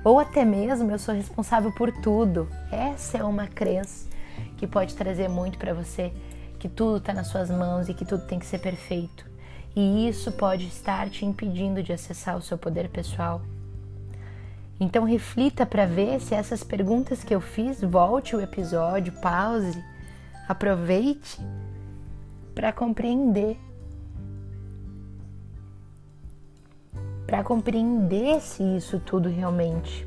Ou 0.02 0.18
até 0.18 0.44
mesmo 0.44 0.90
eu 0.90 0.98
sou 0.98 1.14
responsável 1.14 1.72
por 1.72 1.90
tudo. 1.92 2.48
Essa 2.70 3.18
é 3.18 3.24
uma 3.24 3.46
crença 3.46 4.13
que 4.56 4.66
pode 4.66 4.94
trazer 4.94 5.28
muito 5.28 5.58
para 5.58 5.74
você, 5.74 6.12
que 6.58 6.68
tudo 6.68 6.98
está 6.98 7.12
nas 7.12 7.28
suas 7.28 7.50
mãos 7.50 7.88
e 7.88 7.94
que 7.94 8.04
tudo 8.04 8.26
tem 8.26 8.38
que 8.38 8.46
ser 8.46 8.58
perfeito 8.58 9.34
e 9.76 10.08
isso 10.08 10.30
pode 10.30 10.66
estar 10.66 11.10
te 11.10 11.26
impedindo 11.26 11.82
de 11.82 11.92
acessar 11.92 12.36
o 12.36 12.42
seu 12.42 12.56
poder 12.56 12.88
pessoal. 12.88 13.42
Então 14.78 15.04
reflita 15.04 15.66
para 15.66 15.86
ver 15.86 16.20
se 16.20 16.34
essas 16.34 16.62
perguntas 16.62 17.24
que 17.24 17.34
eu 17.34 17.40
fiz, 17.40 17.80
volte 17.80 18.36
o 18.36 18.40
episódio, 18.40 19.12
pause, 19.14 19.82
aproveite 20.48 21.40
para 22.54 22.72
compreender. 22.72 23.58
Para 27.26 27.42
compreender 27.42 28.40
se 28.40 28.62
isso 28.76 29.00
tudo 29.00 29.28
realmente 29.28 30.06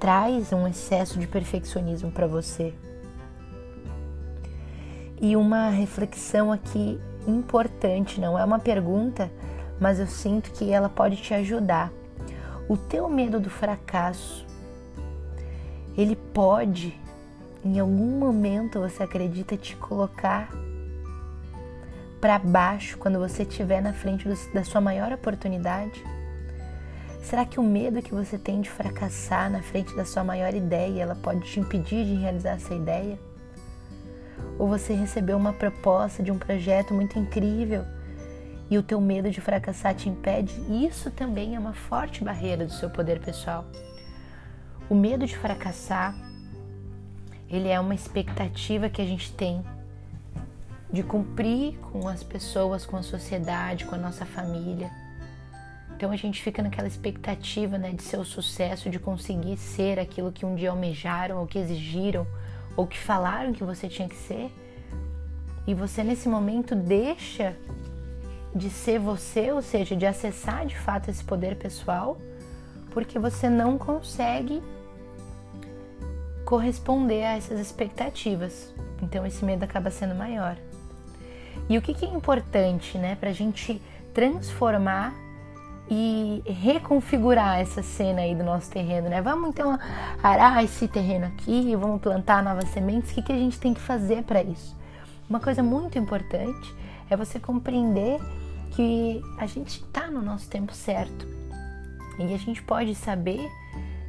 traz 0.00 0.52
um 0.52 0.66
excesso 0.66 1.18
de 1.18 1.26
perfeccionismo 1.26 2.10
para 2.10 2.26
você. 2.26 2.74
E 5.20 5.36
uma 5.36 5.68
reflexão 5.68 6.52
aqui 6.52 7.00
importante, 7.26 8.20
não 8.20 8.38
é 8.38 8.44
uma 8.44 8.58
pergunta, 8.58 9.30
mas 9.80 9.98
eu 9.98 10.06
sinto 10.06 10.50
que 10.52 10.70
ela 10.70 10.88
pode 10.88 11.16
te 11.16 11.34
ajudar. 11.34 11.92
O 12.68 12.76
teu 12.76 13.08
medo 13.08 13.38
do 13.38 13.50
fracasso, 13.50 14.46
ele 15.96 16.16
pode, 16.16 16.98
em 17.64 17.78
algum 17.78 18.18
momento 18.18 18.80
você 18.80 19.02
acredita, 19.02 19.56
te 19.56 19.76
colocar 19.76 20.50
para 22.20 22.38
baixo 22.38 22.96
quando 22.96 23.18
você 23.18 23.42
estiver 23.42 23.82
na 23.82 23.92
frente 23.92 24.26
do, 24.26 24.34
da 24.52 24.64
sua 24.64 24.80
maior 24.80 25.12
oportunidade? 25.12 26.02
Será 27.22 27.44
que 27.44 27.60
o 27.60 27.62
medo 27.62 28.02
que 28.02 28.14
você 28.14 28.38
tem 28.38 28.60
de 28.60 28.70
fracassar 28.70 29.50
na 29.50 29.62
frente 29.62 29.94
da 29.94 30.04
sua 30.04 30.24
maior 30.24 30.54
ideia, 30.54 31.02
ela 31.02 31.14
pode 31.14 31.40
te 31.40 31.60
impedir 31.60 32.04
de 32.04 32.14
realizar 32.14 32.52
essa 32.52 32.74
ideia? 32.74 33.18
Ou 34.58 34.68
você 34.68 34.94
recebeu 34.94 35.36
uma 35.36 35.52
proposta 35.52 36.22
de 36.22 36.30
um 36.30 36.38
projeto 36.38 36.94
muito 36.94 37.18
incrível 37.18 37.84
e 38.70 38.78
o 38.78 38.82
teu 38.82 39.00
medo 39.00 39.30
de 39.30 39.40
fracassar 39.40 39.94
te 39.94 40.08
impede, 40.08 40.54
isso 40.70 41.10
também 41.10 41.54
é 41.54 41.58
uma 41.58 41.74
forte 41.74 42.24
barreira 42.24 42.64
do 42.64 42.72
seu 42.72 42.88
poder 42.88 43.20
pessoal. 43.20 43.64
O 44.88 44.94
medo 44.94 45.26
de 45.26 45.36
fracassar, 45.36 46.14
ele 47.48 47.68
é 47.68 47.78
uma 47.78 47.94
expectativa 47.94 48.88
que 48.88 49.02
a 49.02 49.04
gente 49.04 49.32
tem 49.32 49.64
de 50.90 51.02
cumprir 51.02 51.76
com 51.78 52.08
as 52.08 52.22
pessoas, 52.22 52.86
com 52.86 52.96
a 52.96 53.02
sociedade, 53.02 53.84
com 53.84 53.94
a 53.94 53.98
nossa 53.98 54.24
família. 54.24 54.90
Então 55.96 56.10
a 56.10 56.16
gente 56.16 56.42
fica 56.42 56.62
naquela 56.62 56.88
expectativa 56.88 57.78
né, 57.78 57.92
de 57.92 58.02
ser 58.02 58.18
o 58.18 58.24
sucesso, 58.24 58.90
de 58.90 58.98
conseguir 58.98 59.56
ser 59.56 59.98
aquilo 59.98 60.32
que 60.32 60.44
um 60.44 60.54
dia 60.54 60.70
almejaram 60.70 61.38
ou 61.38 61.46
que 61.46 61.58
exigiram 61.58 62.26
ou 62.76 62.86
que 62.86 62.98
falaram 62.98 63.52
que 63.52 63.64
você 63.64 63.88
tinha 63.88 64.08
que 64.08 64.16
ser, 64.16 64.50
e 65.66 65.74
você 65.74 66.02
nesse 66.02 66.28
momento 66.28 66.74
deixa 66.74 67.56
de 68.54 68.70
ser 68.70 68.98
você, 68.98 69.50
ou 69.50 69.62
seja, 69.62 69.96
de 69.96 70.06
acessar 70.06 70.66
de 70.66 70.76
fato 70.78 71.10
esse 71.10 71.24
poder 71.24 71.56
pessoal, 71.56 72.18
porque 72.90 73.18
você 73.18 73.48
não 73.48 73.76
consegue 73.76 74.62
corresponder 76.44 77.24
a 77.24 77.36
essas 77.36 77.58
expectativas. 77.58 78.72
Então 79.02 79.26
esse 79.26 79.44
medo 79.44 79.64
acaba 79.64 79.90
sendo 79.90 80.14
maior. 80.14 80.56
E 81.68 81.78
o 81.78 81.82
que, 81.82 81.94
que 81.94 82.04
é 82.04 82.08
importante, 82.08 82.98
né, 82.98 83.16
para 83.16 83.30
a 83.30 83.32
gente 83.32 83.80
transformar 84.12 85.14
e 85.90 86.42
reconfigurar 86.46 87.60
essa 87.60 87.82
cena 87.82 88.22
aí 88.22 88.34
do 88.34 88.42
nosso 88.42 88.70
terreno, 88.70 89.08
né? 89.08 89.20
Vamos 89.20 89.50
então 89.50 89.78
arar 90.22 90.64
esse 90.64 90.88
terreno 90.88 91.26
aqui, 91.26 91.76
vamos 91.76 92.00
plantar 92.00 92.42
novas 92.42 92.68
sementes. 92.70 93.10
O 93.10 93.14
que, 93.14 93.22
que 93.22 93.32
a 93.32 93.38
gente 93.38 93.58
tem 93.58 93.74
que 93.74 93.80
fazer 93.80 94.22
para 94.22 94.42
isso? 94.42 94.74
Uma 95.28 95.40
coisa 95.40 95.62
muito 95.62 95.98
importante 95.98 96.74
é 97.10 97.16
você 97.16 97.38
compreender 97.38 98.18
que 98.70 99.22
a 99.38 99.46
gente 99.46 99.80
está 99.80 100.10
no 100.10 100.22
nosso 100.22 100.48
tempo 100.48 100.72
certo 100.72 101.26
e 102.18 102.34
a 102.34 102.38
gente 102.38 102.62
pode 102.62 102.94
saber 102.94 103.50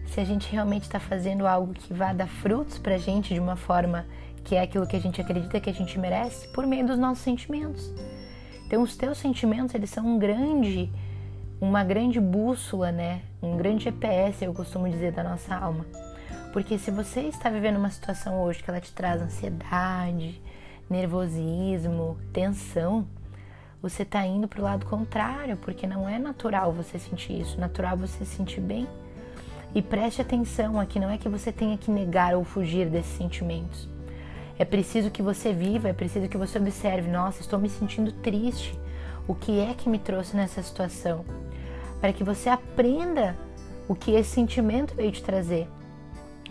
se 0.07 0.19
a 0.19 0.23
gente 0.23 0.51
realmente 0.51 0.83
está 0.83 0.99
fazendo 0.99 1.45
algo 1.45 1.73
que 1.73 1.93
vá 1.93 2.13
dar 2.13 2.27
frutos 2.27 2.77
para 2.77 2.95
a 2.95 2.97
gente 2.97 3.33
de 3.33 3.39
uma 3.39 3.55
forma 3.55 4.05
que 4.43 4.55
é 4.55 4.61
aquilo 4.61 4.85
que 4.85 4.95
a 4.95 4.99
gente 4.99 5.19
acredita 5.19 5.59
que 5.59 5.69
a 5.69 5.73
gente 5.73 5.97
merece 5.97 6.47
por 6.49 6.65
meio 6.67 6.85
dos 6.85 6.97
nossos 6.97 7.23
sentimentos. 7.23 7.91
Então, 8.65 8.81
os 8.81 8.95
teus 8.95 9.17
sentimentos 9.17 9.73
eles 9.75 9.89
são 9.89 10.05
um 10.05 10.19
grande 10.19 10.91
uma 11.59 11.83
grande 11.83 12.19
bússola, 12.19 12.91
né? 12.91 13.21
Um 13.41 13.57
grande 13.57 13.85
GPS, 13.85 14.43
eu 14.43 14.53
costumo 14.53 14.89
dizer, 14.89 15.11
da 15.11 15.23
nossa 15.23 15.55
alma. 15.55 15.85
Porque 16.51 16.77
se 16.77 16.91
você 16.91 17.21
está 17.21 17.49
vivendo 17.49 17.77
uma 17.77 17.89
situação 17.89 18.41
hoje 18.41 18.63
que 18.63 18.69
ela 18.69 18.79
te 18.79 18.91
traz 18.93 19.21
ansiedade, 19.21 20.41
nervosismo, 20.89 22.17
tensão, 22.31 23.07
você 23.81 24.03
está 24.03 24.25
indo 24.25 24.47
para 24.47 24.59
o 24.59 24.63
lado 24.63 24.85
contrário, 24.85 25.57
porque 25.57 25.85
não 25.85 26.07
é 26.07 26.17
natural 26.17 26.71
você 26.71 26.97
sentir 26.97 27.39
isso, 27.39 27.59
natural 27.59 27.97
você 27.97 28.25
se 28.25 28.35
sentir 28.35 28.61
bem. 28.61 28.87
E 29.73 29.81
preste 29.81 30.21
atenção 30.21 30.79
aqui, 30.79 30.99
não 30.99 31.09
é 31.09 31.17
que 31.17 31.27
você 31.27 31.51
tenha 31.51 31.77
que 31.77 31.91
negar 31.91 32.33
ou 32.35 32.43
fugir 32.43 32.89
desses 32.89 33.17
sentimentos. 33.17 33.89
É 34.57 34.63
preciso 34.63 35.11
que 35.11 35.21
você 35.21 35.51
viva, 35.51 35.89
é 35.89 35.93
preciso 35.93 36.29
que 36.29 36.37
você 36.37 36.57
observe: 36.57 37.09
nossa, 37.11 37.41
estou 37.41 37.59
me 37.59 37.69
sentindo 37.69 38.11
triste. 38.11 38.79
O 39.27 39.33
que 39.35 39.59
é 39.59 39.73
que 39.73 39.89
me 39.89 39.99
trouxe 39.99 40.35
nessa 40.35 40.61
situação? 40.61 41.25
para 42.05 42.13
que 42.13 42.23
você 42.23 42.49
aprenda 42.49 43.35
o 43.87 43.95
que 43.95 44.11
esse 44.11 44.29
sentimento 44.29 44.93
veio 44.95 45.11
te 45.11 45.23
trazer, 45.23 45.67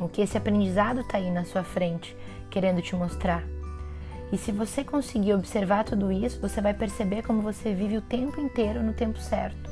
o 0.00 0.08
que 0.08 0.20
esse 0.20 0.36
aprendizado 0.36 1.00
está 1.00 1.18
aí 1.18 1.30
na 1.30 1.44
sua 1.44 1.62
frente, 1.62 2.16
querendo 2.50 2.82
te 2.82 2.96
mostrar. 2.96 3.44
E 4.32 4.36
se 4.36 4.50
você 4.50 4.82
conseguir 4.82 5.34
observar 5.34 5.84
tudo 5.84 6.10
isso, 6.10 6.40
você 6.40 6.60
vai 6.60 6.74
perceber 6.74 7.22
como 7.22 7.40
você 7.40 7.72
vive 7.72 7.98
o 7.98 8.02
tempo 8.02 8.40
inteiro 8.40 8.82
no 8.82 8.92
tempo 8.92 9.18
certo. 9.18 9.70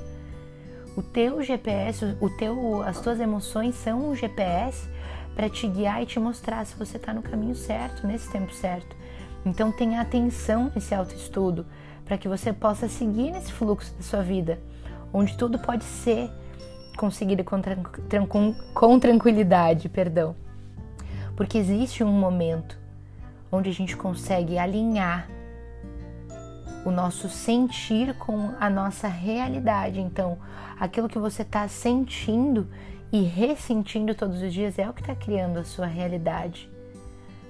O 0.96 1.02
teu 1.02 1.42
GPS, 1.42 2.16
o 2.20 2.30
teu, 2.30 2.82
as 2.82 3.00
tuas 3.00 3.18
emoções 3.18 3.74
são 3.74 4.10
um 4.10 4.14
GPS 4.14 4.88
para 5.34 5.48
te 5.48 5.66
guiar 5.66 6.02
e 6.02 6.06
te 6.06 6.20
mostrar 6.20 6.64
se 6.64 6.76
você 6.76 6.96
está 6.96 7.12
no 7.12 7.22
caminho 7.22 7.56
certo, 7.56 8.06
nesse 8.06 8.30
tempo 8.30 8.52
certo. 8.52 8.94
Então 9.44 9.72
tenha 9.72 10.00
atenção 10.00 10.70
nesse 10.74 10.94
autoestudo 10.94 11.66
para 12.04 12.18
que 12.18 12.28
você 12.28 12.52
possa 12.52 12.88
seguir 12.88 13.30
nesse 13.30 13.52
fluxo 13.52 13.94
da 13.94 14.02
sua 14.02 14.22
vida 14.22 14.58
onde 15.12 15.36
tudo 15.36 15.58
pode 15.58 15.84
ser 15.84 16.30
conseguido 16.96 17.44
com, 17.44 17.60
com, 18.28 18.54
com 18.74 18.98
tranquilidade, 18.98 19.88
perdão. 19.88 20.34
Porque 21.36 21.58
existe 21.58 22.02
um 22.02 22.12
momento 22.12 22.78
onde 23.50 23.68
a 23.68 23.72
gente 23.72 23.96
consegue 23.96 24.58
alinhar 24.58 25.28
o 26.84 26.90
nosso 26.90 27.28
sentir 27.28 28.14
com 28.14 28.54
a 28.58 28.68
nossa 28.68 29.06
realidade. 29.06 30.00
Então, 30.00 30.38
aquilo 30.80 31.08
que 31.08 31.18
você 31.18 31.42
está 31.42 31.68
sentindo 31.68 32.66
e 33.12 33.22
ressentindo 33.22 34.14
todos 34.14 34.42
os 34.42 34.52
dias 34.52 34.78
é 34.78 34.88
o 34.88 34.92
que 34.92 35.00
está 35.02 35.14
criando 35.14 35.58
a 35.58 35.64
sua 35.64 35.86
realidade. 35.86 36.70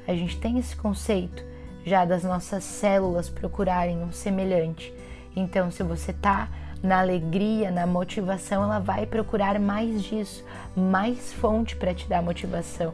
A 0.07 0.15
gente 0.15 0.39
tem 0.39 0.59
esse 0.59 0.77
conceito 0.77 1.45
já 1.85 2.05
das 2.05 2.25
nossas 2.25 2.65
células 2.65 3.29
procurarem 3.29 4.03
um 4.03 4.13
semelhante. 4.13 4.93
Então, 5.35 5.71
se 5.71 5.83
você 5.83 6.11
está 6.11 6.49
na 6.83 7.01
alegria, 7.01 7.71
na 7.71 7.87
motivação, 7.87 8.63
ela 8.65 8.79
vai 8.79 9.07
procurar 9.07 9.59
mais 9.59 10.03
disso, 10.03 10.45
mais 10.77 11.33
fonte 11.33 11.77
para 11.77 11.95
te 11.95 12.09
dar 12.09 12.23
motivação. 12.23 12.93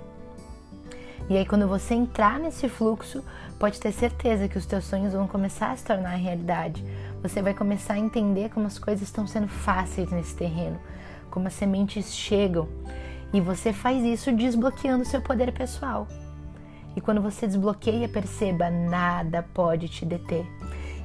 E 1.28 1.36
aí, 1.36 1.44
quando 1.44 1.66
você 1.68 1.94
entrar 1.94 2.38
nesse 2.38 2.68
fluxo, 2.68 3.22
pode 3.58 3.80
ter 3.80 3.92
certeza 3.92 4.48
que 4.48 4.56
os 4.56 4.66
teus 4.66 4.84
sonhos 4.84 5.12
vão 5.12 5.26
começar 5.26 5.72
a 5.72 5.76
se 5.76 5.84
tornar 5.84 6.14
realidade. 6.14 6.84
Você 7.22 7.42
vai 7.42 7.52
começar 7.52 7.94
a 7.94 7.98
entender 7.98 8.50
como 8.50 8.66
as 8.66 8.78
coisas 8.78 9.02
estão 9.02 9.26
sendo 9.26 9.48
fáceis 9.48 10.10
nesse 10.10 10.34
terreno, 10.34 10.78
como 11.30 11.48
as 11.48 11.54
sementes 11.54 12.14
chegam. 12.14 12.68
E 13.32 13.40
você 13.40 13.72
faz 13.72 14.02
isso 14.04 14.32
desbloqueando 14.32 15.04
seu 15.04 15.20
poder 15.20 15.52
pessoal. 15.52 16.06
E 16.98 17.00
quando 17.00 17.22
você 17.22 17.46
desbloqueia, 17.46 18.08
perceba, 18.08 18.68
nada 18.68 19.40
pode 19.54 19.88
te 19.88 20.04
deter. 20.04 20.44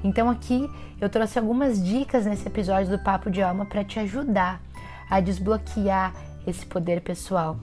Então 0.03 0.27
aqui 0.27 0.67
eu 0.99 1.07
trouxe 1.07 1.37
algumas 1.37 1.79
dicas 1.85 2.25
nesse 2.25 2.47
episódio 2.47 2.97
do 2.97 3.03
Papo 3.03 3.29
de 3.29 3.43
Alma 3.43 3.63
para 3.63 3.83
te 3.83 3.99
ajudar 3.99 4.59
a 5.07 5.19
desbloquear 5.19 6.11
esse 6.47 6.65
poder 6.65 7.01
pessoal. 7.01 7.59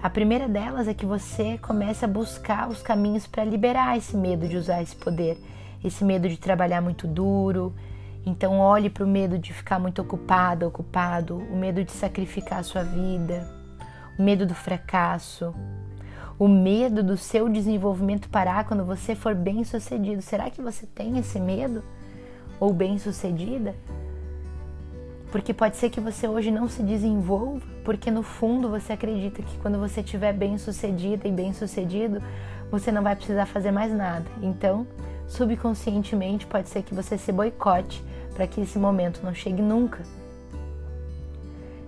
A 0.00 0.08
primeira 0.08 0.46
delas 0.46 0.86
é 0.86 0.94
que 0.94 1.04
você 1.04 1.58
comece 1.58 2.04
a 2.04 2.08
buscar 2.08 2.68
os 2.68 2.80
caminhos 2.80 3.26
para 3.26 3.42
liberar 3.42 3.98
esse 3.98 4.16
medo 4.16 4.46
de 4.46 4.56
usar 4.56 4.80
esse 4.80 4.94
poder, 4.94 5.36
esse 5.82 6.04
medo 6.04 6.28
de 6.28 6.36
trabalhar 6.36 6.80
muito 6.80 7.08
duro. 7.08 7.74
Então 8.24 8.60
olhe 8.60 8.88
para 8.88 9.02
o 9.02 9.08
medo 9.08 9.36
de 9.36 9.52
ficar 9.52 9.80
muito 9.80 10.00
ocupado, 10.00 10.64
ocupado, 10.64 11.38
o 11.38 11.56
medo 11.56 11.82
de 11.82 11.90
sacrificar 11.90 12.60
a 12.60 12.62
sua 12.62 12.84
vida, 12.84 13.52
o 14.16 14.22
medo 14.22 14.46
do 14.46 14.54
fracasso, 14.54 15.52
o 16.38 16.48
medo 16.48 17.02
do 17.02 17.16
seu 17.16 17.48
desenvolvimento 17.48 18.28
parar 18.28 18.64
quando 18.64 18.84
você 18.84 19.14
for 19.14 19.34
bem 19.34 19.64
sucedido. 19.64 20.20
Será 20.20 20.50
que 20.50 20.60
você 20.60 20.86
tem 20.86 21.18
esse 21.18 21.38
medo? 21.38 21.82
Ou 22.58 22.72
bem 22.72 22.98
sucedida? 22.98 23.74
Porque 25.30 25.52
pode 25.52 25.76
ser 25.76 25.90
que 25.90 26.00
você 26.00 26.28
hoje 26.28 26.50
não 26.50 26.68
se 26.68 26.82
desenvolva, 26.82 27.66
porque 27.84 28.10
no 28.10 28.22
fundo 28.22 28.68
você 28.68 28.92
acredita 28.92 29.42
que 29.42 29.58
quando 29.58 29.78
você 29.78 30.00
estiver 30.00 30.32
bem 30.32 30.58
sucedida 30.58 31.26
e 31.26 31.32
bem 31.32 31.52
sucedido, 31.52 32.22
você 32.70 32.92
não 32.92 33.02
vai 33.02 33.16
precisar 33.16 33.46
fazer 33.46 33.72
mais 33.72 33.92
nada. 33.92 34.24
Então, 34.40 34.86
subconscientemente, 35.26 36.46
pode 36.46 36.68
ser 36.68 36.82
que 36.82 36.94
você 36.94 37.18
se 37.18 37.32
boicote 37.32 38.04
para 38.32 38.46
que 38.46 38.60
esse 38.60 38.78
momento 38.78 39.22
não 39.24 39.34
chegue 39.34 39.62
nunca. 39.62 40.02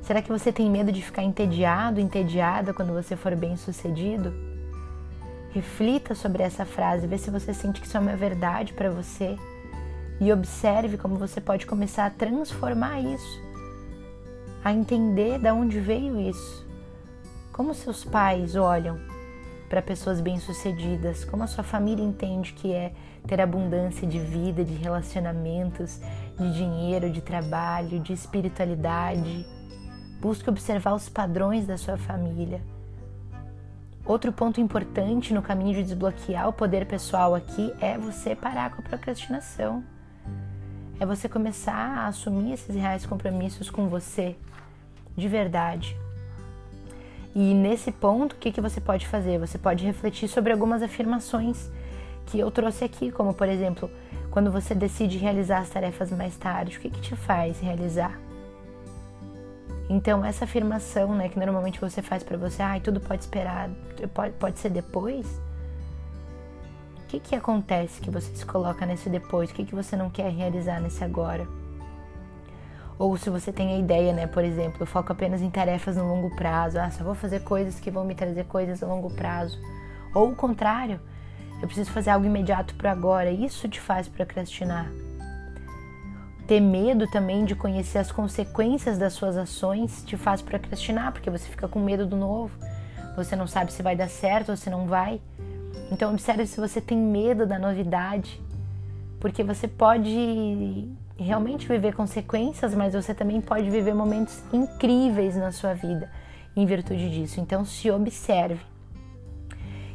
Será 0.07 0.23
que 0.23 0.31
você 0.31 0.53
tem 0.53 0.71
medo 0.71 0.93
de 0.93 1.03
ficar 1.03 1.25
entediado, 1.25 1.99
entediada 1.99 2.73
quando 2.73 2.93
você 2.93 3.17
for 3.17 3.35
bem 3.35 3.57
sucedido? 3.57 4.33
Reflita 5.51 6.15
sobre 6.15 6.45
essa 6.45 6.65
frase, 6.65 7.09
vê 7.09 7.19
se 7.19 7.29
você 7.29 7.53
sente 7.53 7.81
que 7.81 7.89
isso 7.89 7.97
é 7.97 8.01
uma 8.01 8.15
verdade 8.15 8.73
para 8.73 8.89
você 8.89 9.37
e 10.21 10.33
observe 10.33 10.97
como 10.97 11.17
você 11.17 11.41
pode 11.41 11.67
começar 11.67 12.07
a 12.07 12.11
transformar 12.11 13.01
isso, 13.01 13.43
a 14.63 14.73
entender 14.73 15.41
de 15.41 15.51
onde 15.51 15.81
veio 15.81 16.21
isso. 16.21 16.65
Como 17.53 17.75
seus 17.75 18.05
pais 18.05 18.55
olham 18.55 19.01
para 19.69 19.83
pessoas 19.83 20.21
bem-sucedidas, 20.21 21.25
como 21.25 21.43
a 21.43 21.49
sua 21.49 21.65
família 21.65 22.05
entende 22.05 22.53
que 22.53 22.73
é 22.73 22.93
ter 23.27 23.41
abundância 23.41 24.07
de 24.07 24.21
vida, 24.21 24.65
de 24.65 24.75
relacionamentos, 24.75 26.01
de 26.39 26.55
dinheiro, 26.55 27.11
de 27.11 27.21
trabalho, 27.21 27.99
de 27.99 28.13
espiritualidade 28.13 29.45
Busque 30.21 30.49
observar 30.49 30.95
os 30.95 31.09
padrões 31.09 31.67
da 31.67 31.77
sua 31.77 31.97
família. 31.97 32.61
Outro 34.05 34.33
ponto 34.33 34.61
importante 34.61 35.35
no 35.35 35.43
caminho 35.43 35.75
de 35.75 35.83
desbloquear 35.83 36.49
o 36.49 36.53
poder 36.53 36.87
pessoal 36.87 37.35
aqui 37.35 37.75
é 37.81 37.99
você 37.99 38.37
parar 38.37 38.71
com 38.71 38.81
a 38.81 38.85
procrastinação. 38.85 39.83
É 41.01 41.05
você 41.05 41.29
começar 41.29 41.75
a 41.75 42.07
assumir 42.07 42.53
esses 42.53 42.75
reais 42.75 43.05
compromissos 43.05 43.69
com 43.69 43.89
você, 43.89 44.37
de 45.17 45.29
verdade. 45.29 45.97
E 47.35 47.53
nesse 47.53 47.93
ponto, 47.93 48.33
o 48.33 48.37
que, 48.37 48.53
que 48.53 48.61
você 48.61 48.81
pode 48.81 49.07
fazer? 49.07 49.39
Você 49.39 49.59
pode 49.59 49.85
refletir 49.85 50.29
sobre 50.29 50.53
algumas 50.53 50.83
afirmações 50.83 51.69
que 52.27 52.39
eu 52.39 52.51
trouxe 52.51 52.85
aqui, 52.85 53.11
como 53.11 53.35
por 53.35 53.49
exemplo, 53.49 53.91
quando 54.31 54.51
você 54.51 54.75
decide 54.75 55.19
realizar 55.19 55.59
as 55.59 55.69
tarefas 55.69 56.11
mais 56.13 56.37
tarde, 56.37 56.79
o 56.79 56.81
que, 56.81 56.91
que 56.91 57.01
te 57.01 57.17
faz 57.17 57.61
realizar? 57.61 58.19
Então, 59.89 60.25
essa 60.25 60.45
afirmação, 60.45 61.15
né, 61.15 61.29
que 61.29 61.39
normalmente 61.39 61.81
você 61.81 62.03
faz 62.03 62.23
para 62.23 62.37
você, 62.37 62.61
ai, 62.63 62.79
ah, 62.79 62.81
tudo 62.81 63.01
pode 63.01 63.23
esperar, 63.23 63.71
pode, 64.13 64.33
pode 64.35 64.59
ser 64.59 64.71
depois. 64.71 65.27
O 67.03 67.07
que, 67.07 67.21
que 67.21 67.37
acontece 67.37 68.01
que 68.01 68.11
você 68.11 68.35
se 68.35 68.45
coloca 68.45 68.85
nesse 68.85 69.09
depois? 69.09 69.51
O 69.51 69.55
que, 69.55 69.65
que 69.65 69.75
você 69.75 69.97
não 69.97 70.11
quer 70.11 70.31
realizar 70.33 70.81
nesse 70.81 71.05
agora? 71.05 71.47
Ou 72.99 73.17
se 73.17 73.31
você 73.31 73.53
tem 73.53 73.75
a 73.75 73.79
ideia, 73.79 74.13
né, 74.13 74.27
por 74.27 74.43
exemplo, 74.43 74.79
eu 74.81 74.87
foco 74.87 75.13
apenas 75.13 75.41
em 75.41 75.51
tarefas 75.51 75.97
no 75.97 76.09
longo 76.09 76.35
prazo, 76.35 76.79
ah, 76.81 76.91
só 76.91 77.05
vou 77.05 77.15
fazer 77.15 77.45
coisas 77.45 77.79
que 77.79 77.91
vão 77.91 78.05
me 78.05 78.15
trazer 78.15 78.45
coisas 78.47 78.83
a 78.83 78.87
longo 78.87 79.11
prazo. 79.11 79.57
Ou 80.13 80.31
o 80.31 80.35
contrário, 80.35 80.99
eu 81.61 81.69
preciso 81.69 81.93
fazer 81.93 82.11
algo 82.11 82.27
imediato 82.27 82.75
para 82.75 82.91
agora, 82.91 83.31
isso 83.31 83.69
te 83.69 83.81
faz 83.81 84.09
procrastinar. 84.09 84.91
Ter 86.47 86.61
medo 86.61 87.07
também 87.09 87.45
de 87.45 87.55
conhecer 87.55 87.99
as 87.99 88.13
consequências 88.13 88.97
das 88.99 89.13
suas 89.13 89.37
ações 89.37 90.05
te 90.05 90.17
faz 90.17 90.41
procrastinar, 90.41 91.13
porque 91.13 91.31
você 91.31 91.49
fica 91.49 91.67
com 91.67 91.81
medo 91.81 92.07
do 92.07 92.17
novo. 92.17 92.57
Você 93.17 93.35
não 93.35 93.47
sabe 93.47 93.73
se 93.73 93.83
vai 93.83 93.97
dar 93.97 94.09
certo 94.09 94.51
ou 94.51 94.57
se 94.57 94.71
não 94.71 94.87
vai. 94.87 95.21
Então 95.91 96.11
observe 96.13 96.47
se 96.47 96.61
você 96.61 96.81
tem 96.81 96.97
medo 96.99 97.47
da 97.47 97.59
novidade. 97.59 98.41
porque 99.21 99.43
você 99.43 99.67
pode 99.67 100.89
realmente 101.19 101.67
viver 101.67 101.95
consequências, 101.95 102.75
mas 102.75 102.95
você 102.95 103.15
também 103.15 103.41
pode 103.41 103.69
viver 103.71 103.95
momentos 103.95 104.43
incríveis 104.53 105.37
na 105.37 105.51
sua 105.51 105.75
vida 105.75 106.11
em 106.55 106.67
virtude 106.67 107.11
disso. 107.11 107.41
Então, 107.41 107.65
se 107.65 107.91
observe 107.91 108.61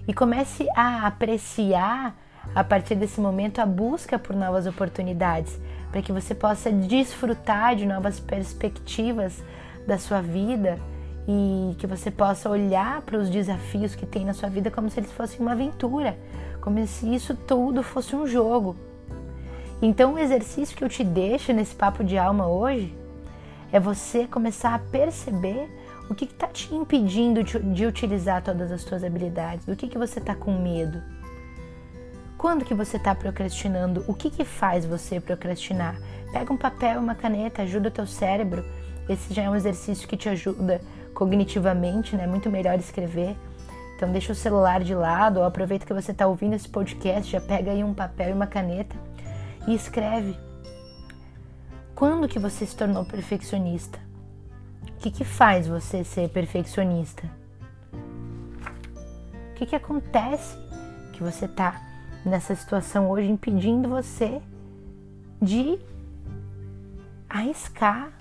e 0.07 0.13
comece 0.13 0.67
a 0.75 1.07
apreciar 1.07 2.15
a 2.53 2.63
partir 2.63 2.95
desse 2.95 3.19
momento 3.19 3.59
a 3.59 3.65
busca 3.65 4.19
por 4.19 4.35
novas 4.35 4.65
oportunidades, 4.67 5.59
para 5.91 6.01
que 6.01 6.11
você 6.11 6.33
possa 6.33 6.71
desfrutar 6.71 7.75
de 7.75 7.85
novas 7.85 8.19
perspectivas 8.19 9.41
da 9.87 9.97
sua 9.97 10.21
vida 10.21 10.77
e 11.27 11.75
que 11.77 11.87
você 11.87 12.09
possa 12.09 12.49
olhar 12.49 13.01
para 13.01 13.17
os 13.17 13.29
desafios 13.29 13.95
que 13.95 14.05
tem 14.05 14.25
na 14.25 14.33
sua 14.33 14.49
vida 14.49 14.71
como 14.71 14.89
se 14.89 14.99
eles 14.99 15.11
fossem 15.11 15.39
uma 15.39 15.51
aventura, 15.51 16.17
como 16.59 16.85
se 16.87 17.13
isso 17.13 17.35
tudo 17.35 17.83
fosse 17.83 18.15
um 18.15 18.25
jogo. 18.25 18.75
Então, 19.81 20.13
o 20.13 20.19
exercício 20.19 20.75
que 20.75 20.83
eu 20.83 20.89
te 20.89 21.03
deixo 21.03 21.53
nesse 21.53 21.75
papo 21.75 22.03
de 22.03 22.17
alma 22.17 22.47
hoje 22.47 22.95
é 23.71 23.79
você 23.79 24.27
começar 24.27 24.75
a 24.75 24.79
perceber 24.79 25.69
o 26.09 26.13
que 26.13 26.25
está 26.25 26.47
te 26.47 26.73
impedindo 26.75 27.41
de, 27.43 27.85
utilizar 27.85 28.43
todas 28.43 28.71
as 28.71 28.81
suas 28.81 29.03
habilidades, 29.03 29.65
do 29.65 29.75
que, 29.75 29.87
que 29.87 29.97
você 29.97 30.19
está 30.19 30.35
com 30.35 30.51
medo. 30.51 31.01
Quando 32.41 32.65
que 32.65 32.73
você 32.73 32.97
está 32.97 33.13
procrastinando? 33.13 34.03
O 34.07 34.15
que, 34.15 34.31
que 34.31 34.43
faz 34.43 34.83
você 34.83 35.19
procrastinar? 35.19 35.95
Pega 36.33 36.51
um 36.51 36.57
papel, 36.57 36.99
uma 36.99 37.13
caneta, 37.13 37.61
ajuda 37.61 37.89
o 37.89 37.91
teu 37.91 38.07
cérebro. 38.07 38.65
Esse 39.07 39.31
já 39.31 39.43
é 39.43 39.49
um 39.51 39.55
exercício 39.55 40.07
que 40.07 40.17
te 40.17 40.27
ajuda 40.27 40.81
cognitivamente, 41.13 42.15
né? 42.15 42.25
Muito 42.25 42.49
melhor 42.49 42.79
escrever. 42.79 43.37
Então 43.95 44.11
deixa 44.11 44.31
o 44.31 44.35
celular 44.35 44.83
de 44.83 44.95
lado, 44.95 45.37
ou 45.37 45.45
aproveita 45.45 45.85
que 45.85 45.93
você 45.93 46.13
está 46.13 46.25
ouvindo 46.25 46.55
esse 46.55 46.67
podcast, 46.67 47.31
já 47.31 47.39
pega 47.39 47.69
aí 47.69 47.83
um 47.83 47.93
papel 47.93 48.29
e 48.29 48.33
uma 48.33 48.47
caneta 48.47 48.95
e 49.67 49.75
escreve. 49.75 50.35
Quando 51.93 52.27
que 52.27 52.39
você 52.39 52.65
se 52.65 52.75
tornou 52.75 53.05
perfeccionista? 53.05 53.99
O 54.89 54.93
que, 54.93 55.11
que 55.11 55.23
faz 55.23 55.67
você 55.67 56.03
ser 56.03 56.27
perfeccionista? 56.29 57.21
O 59.51 59.53
que, 59.53 59.67
que 59.67 59.75
acontece 59.75 60.57
que 61.13 61.21
você 61.21 61.45
está 61.45 61.90
nessa 62.25 62.55
situação 62.55 63.09
hoje 63.09 63.29
impedindo 63.29 63.89
você 63.89 64.41
de 65.41 65.79
arriscar, 67.29 68.11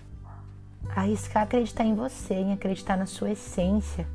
arriscar 0.94 1.42
acreditar 1.42 1.84
em 1.84 1.94
você, 1.94 2.34
em 2.34 2.52
acreditar 2.52 2.96
na 2.96 3.06
sua 3.06 3.30
essência, 3.30 4.06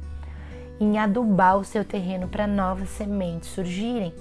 em 0.79 0.97
adubar 0.97 1.57
o 1.57 1.63
seu 1.63 1.85
terreno 1.85 2.27
para 2.27 2.47
novas 2.47 2.89
sementes 2.89 3.49
surgirem? 3.49 4.13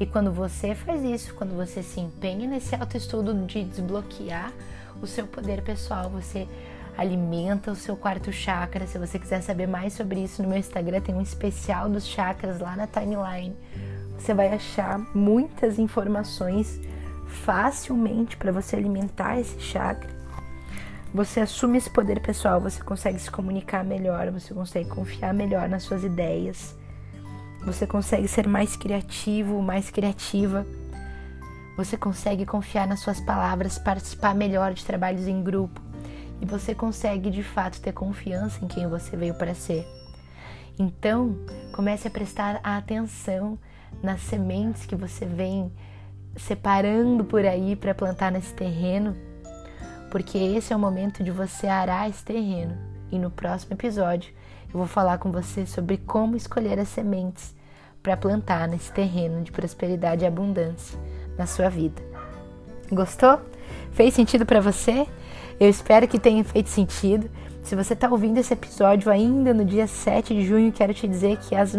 E 0.00 0.06
quando 0.06 0.32
você 0.32 0.74
faz 0.74 1.02
isso, 1.04 1.34
quando 1.34 1.54
você 1.54 1.82
se 1.82 2.00
empenha 2.00 2.48
nesse 2.48 2.74
autoestudo 2.74 3.34
de 3.46 3.64
desbloquear 3.64 4.52
o 5.00 5.06
seu 5.06 5.26
poder 5.26 5.62
pessoal, 5.62 6.08
você 6.08 6.48
alimenta 6.96 7.70
o 7.70 7.76
seu 7.76 7.96
quarto 7.96 8.32
chakra. 8.32 8.86
Se 8.86 8.98
você 8.98 9.18
quiser 9.18 9.42
saber 9.42 9.66
mais 9.66 9.92
sobre 9.92 10.22
isso, 10.24 10.42
no 10.42 10.48
meu 10.48 10.58
Instagram 10.58 11.00
tem 11.00 11.14
um 11.14 11.20
especial 11.20 11.88
dos 11.88 12.06
chakras 12.06 12.60
lá 12.60 12.76
na 12.76 12.86
timeline. 12.86 13.54
Você 14.18 14.34
vai 14.34 14.48
achar 14.52 14.98
muitas 15.14 15.78
informações 15.78 16.80
facilmente 17.26 18.36
para 18.36 18.52
você 18.52 18.76
alimentar 18.76 19.40
esse 19.40 19.60
chakra. 19.60 20.10
Você 21.14 21.40
assume 21.40 21.78
esse 21.78 21.90
poder 21.90 22.20
pessoal, 22.20 22.60
você 22.60 22.82
consegue 22.82 23.18
se 23.18 23.30
comunicar 23.30 23.84
melhor, 23.84 24.30
você 24.30 24.54
consegue 24.54 24.88
confiar 24.88 25.34
melhor 25.34 25.68
nas 25.68 25.82
suas 25.82 26.04
ideias 26.04 26.74
você 27.64 27.86
consegue 27.86 28.26
ser 28.26 28.48
mais 28.48 28.74
criativo, 28.74 29.62
mais 29.62 29.88
criativa. 29.88 30.66
Você 31.76 31.96
consegue 31.96 32.44
confiar 32.44 32.88
nas 32.88 33.00
suas 33.00 33.20
palavras, 33.20 33.78
participar 33.78 34.34
melhor 34.34 34.74
de 34.74 34.84
trabalhos 34.84 35.28
em 35.28 35.42
grupo. 35.42 35.80
E 36.40 36.44
você 36.44 36.74
consegue 36.74 37.30
de 37.30 37.42
fato 37.42 37.80
ter 37.80 37.92
confiança 37.92 38.64
em 38.64 38.68
quem 38.68 38.88
você 38.88 39.16
veio 39.16 39.34
para 39.34 39.54
ser. 39.54 39.86
Então, 40.76 41.36
comece 41.72 42.08
a 42.08 42.10
prestar 42.10 42.60
atenção 42.64 43.56
nas 44.02 44.20
sementes 44.20 44.86
que 44.86 44.94
você 44.94 45.26
vem 45.26 45.72
separando 46.36 47.24
por 47.24 47.44
aí 47.44 47.76
para 47.76 47.94
plantar 47.94 48.30
nesse 48.30 48.54
terreno, 48.54 49.16
porque 50.10 50.38
esse 50.38 50.72
é 50.72 50.76
o 50.76 50.78
momento 50.78 51.22
de 51.22 51.30
você 51.30 51.66
arar 51.66 52.08
esse 52.08 52.24
terreno. 52.24 52.76
E 53.10 53.18
no 53.18 53.30
próximo 53.30 53.74
episódio 53.74 54.32
eu 54.72 54.78
vou 54.78 54.86
falar 54.86 55.18
com 55.18 55.30
você 55.30 55.66
sobre 55.66 55.98
como 55.98 56.36
escolher 56.36 56.78
as 56.78 56.88
sementes 56.88 57.54
para 58.02 58.16
plantar 58.16 58.66
nesse 58.66 58.90
terreno 58.90 59.42
de 59.42 59.52
prosperidade 59.52 60.24
e 60.24 60.26
abundância 60.26 60.98
na 61.36 61.46
sua 61.46 61.68
vida. 61.68 62.02
Gostou? 62.90 63.40
Fez 63.92 64.14
sentido 64.14 64.44
para 64.44 64.60
você? 64.60 65.06
Eu 65.60 65.68
espero 65.68 66.08
que 66.08 66.18
tenha 66.18 66.42
feito 66.42 66.68
sentido. 66.68 67.30
Se 67.62 67.76
você 67.76 67.92
está 67.92 68.10
ouvindo 68.10 68.38
esse 68.38 68.52
episódio 68.52 69.10
ainda 69.10 69.54
no 69.54 69.64
dia 69.64 69.86
7 69.86 70.34
de 70.34 70.44
junho, 70.44 70.72
quero 70.72 70.92
te 70.92 71.06
dizer 71.06 71.36
que 71.38 71.54
as, 71.54 71.74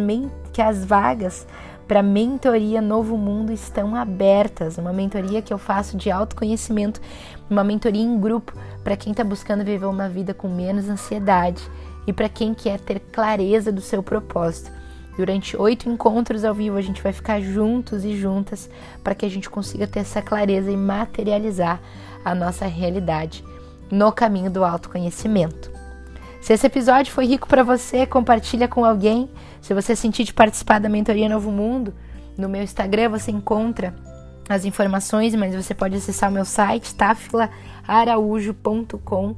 que 0.53 0.61
as 0.61 0.85
vagas 0.85 1.45
para 1.87 2.01
mentoria 2.01 2.81
Novo 2.81 3.17
Mundo 3.17 3.51
estão 3.51 3.95
abertas. 3.95 4.77
Uma 4.77 4.93
mentoria 4.93 5.41
que 5.41 5.53
eu 5.53 5.57
faço 5.57 5.97
de 5.97 6.09
autoconhecimento, 6.09 7.01
uma 7.49 7.63
mentoria 7.63 8.01
em 8.01 8.19
grupo 8.19 8.53
para 8.83 8.97
quem 8.97 9.11
está 9.11 9.23
buscando 9.23 9.63
viver 9.63 9.85
uma 9.85 10.09
vida 10.09 10.33
com 10.33 10.47
menos 10.47 10.89
ansiedade 10.89 11.61
e 12.07 12.13
para 12.13 12.29
quem 12.29 12.53
quer 12.53 12.79
ter 12.79 12.99
clareza 12.99 13.71
do 13.71 13.81
seu 13.81 14.01
propósito. 14.01 14.71
Durante 15.17 15.55
oito 15.55 15.87
encontros 15.87 16.43
ao 16.43 16.55
vivo, 16.55 16.77
a 16.77 16.81
gente 16.81 17.01
vai 17.01 17.13
ficar 17.13 17.39
juntos 17.39 18.03
e 18.03 18.17
juntas 18.17 18.69
para 19.03 19.13
que 19.13 19.25
a 19.25 19.29
gente 19.29 19.49
consiga 19.49 19.85
ter 19.85 19.99
essa 19.99 20.21
clareza 20.21 20.71
e 20.71 20.77
materializar 20.77 21.79
a 22.25 22.33
nossa 22.33 22.65
realidade 22.65 23.43
no 23.91 24.11
caminho 24.11 24.49
do 24.49 24.63
autoconhecimento. 24.63 25.72
Se 26.43 26.51
esse 26.51 26.67
episódio 26.67 27.13
foi 27.13 27.25
rico 27.25 27.47
para 27.47 27.63
você, 27.63 28.05
compartilha 28.05 28.67
com 28.67 28.83
alguém. 28.83 29.29
Se 29.61 29.73
você 29.73 29.95
sentir 29.95 30.25
de 30.25 30.33
participar 30.33 30.77
da 30.77 30.89
mentoria 30.89 31.29
Novo 31.29 31.49
Mundo, 31.49 31.93
no 32.37 32.49
meu 32.49 32.61
Instagram 32.61 33.07
você 33.07 33.31
encontra 33.31 33.95
as 34.49 34.65
informações, 34.65 35.33
mas 35.35 35.55
você 35.55 35.73
pode 35.73 35.95
acessar 35.95 36.29
o 36.29 36.33
meu 36.33 36.43
site 36.43 36.93
tafilaaraújo.com 36.95 39.37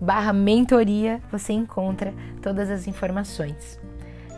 barra 0.00 0.32
mentoria, 0.32 1.20
você 1.30 1.52
encontra 1.52 2.14
todas 2.40 2.70
as 2.70 2.86
informações. 2.86 3.78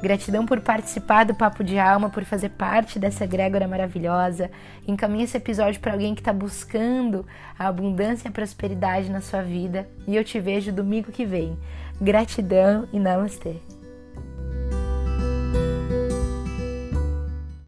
Gratidão 0.02 0.46
por 0.46 0.62
participar 0.62 1.24
do 1.24 1.34
Papo 1.34 1.62
de 1.62 1.78
Alma, 1.78 2.08
por 2.08 2.24
fazer 2.24 2.48
parte 2.48 2.98
dessa 2.98 3.24
egrégora 3.24 3.68
maravilhosa. 3.68 4.50
Encaminhe 4.88 5.24
esse 5.24 5.36
episódio 5.36 5.78
para 5.78 5.92
alguém 5.92 6.14
que 6.14 6.22
está 6.22 6.32
buscando 6.32 7.26
a 7.58 7.68
abundância 7.68 8.26
e 8.26 8.30
a 8.30 8.32
prosperidade 8.32 9.10
na 9.10 9.20
sua 9.20 9.42
vida. 9.42 9.86
E 10.08 10.16
eu 10.16 10.24
te 10.24 10.40
vejo 10.40 10.72
domingo 10.72 11.12
que 11.12 11.26
vem. 11.26 11.58
Gratidão 12.00 12.88
e 12.92 12.98
namastê. 12.98 13.56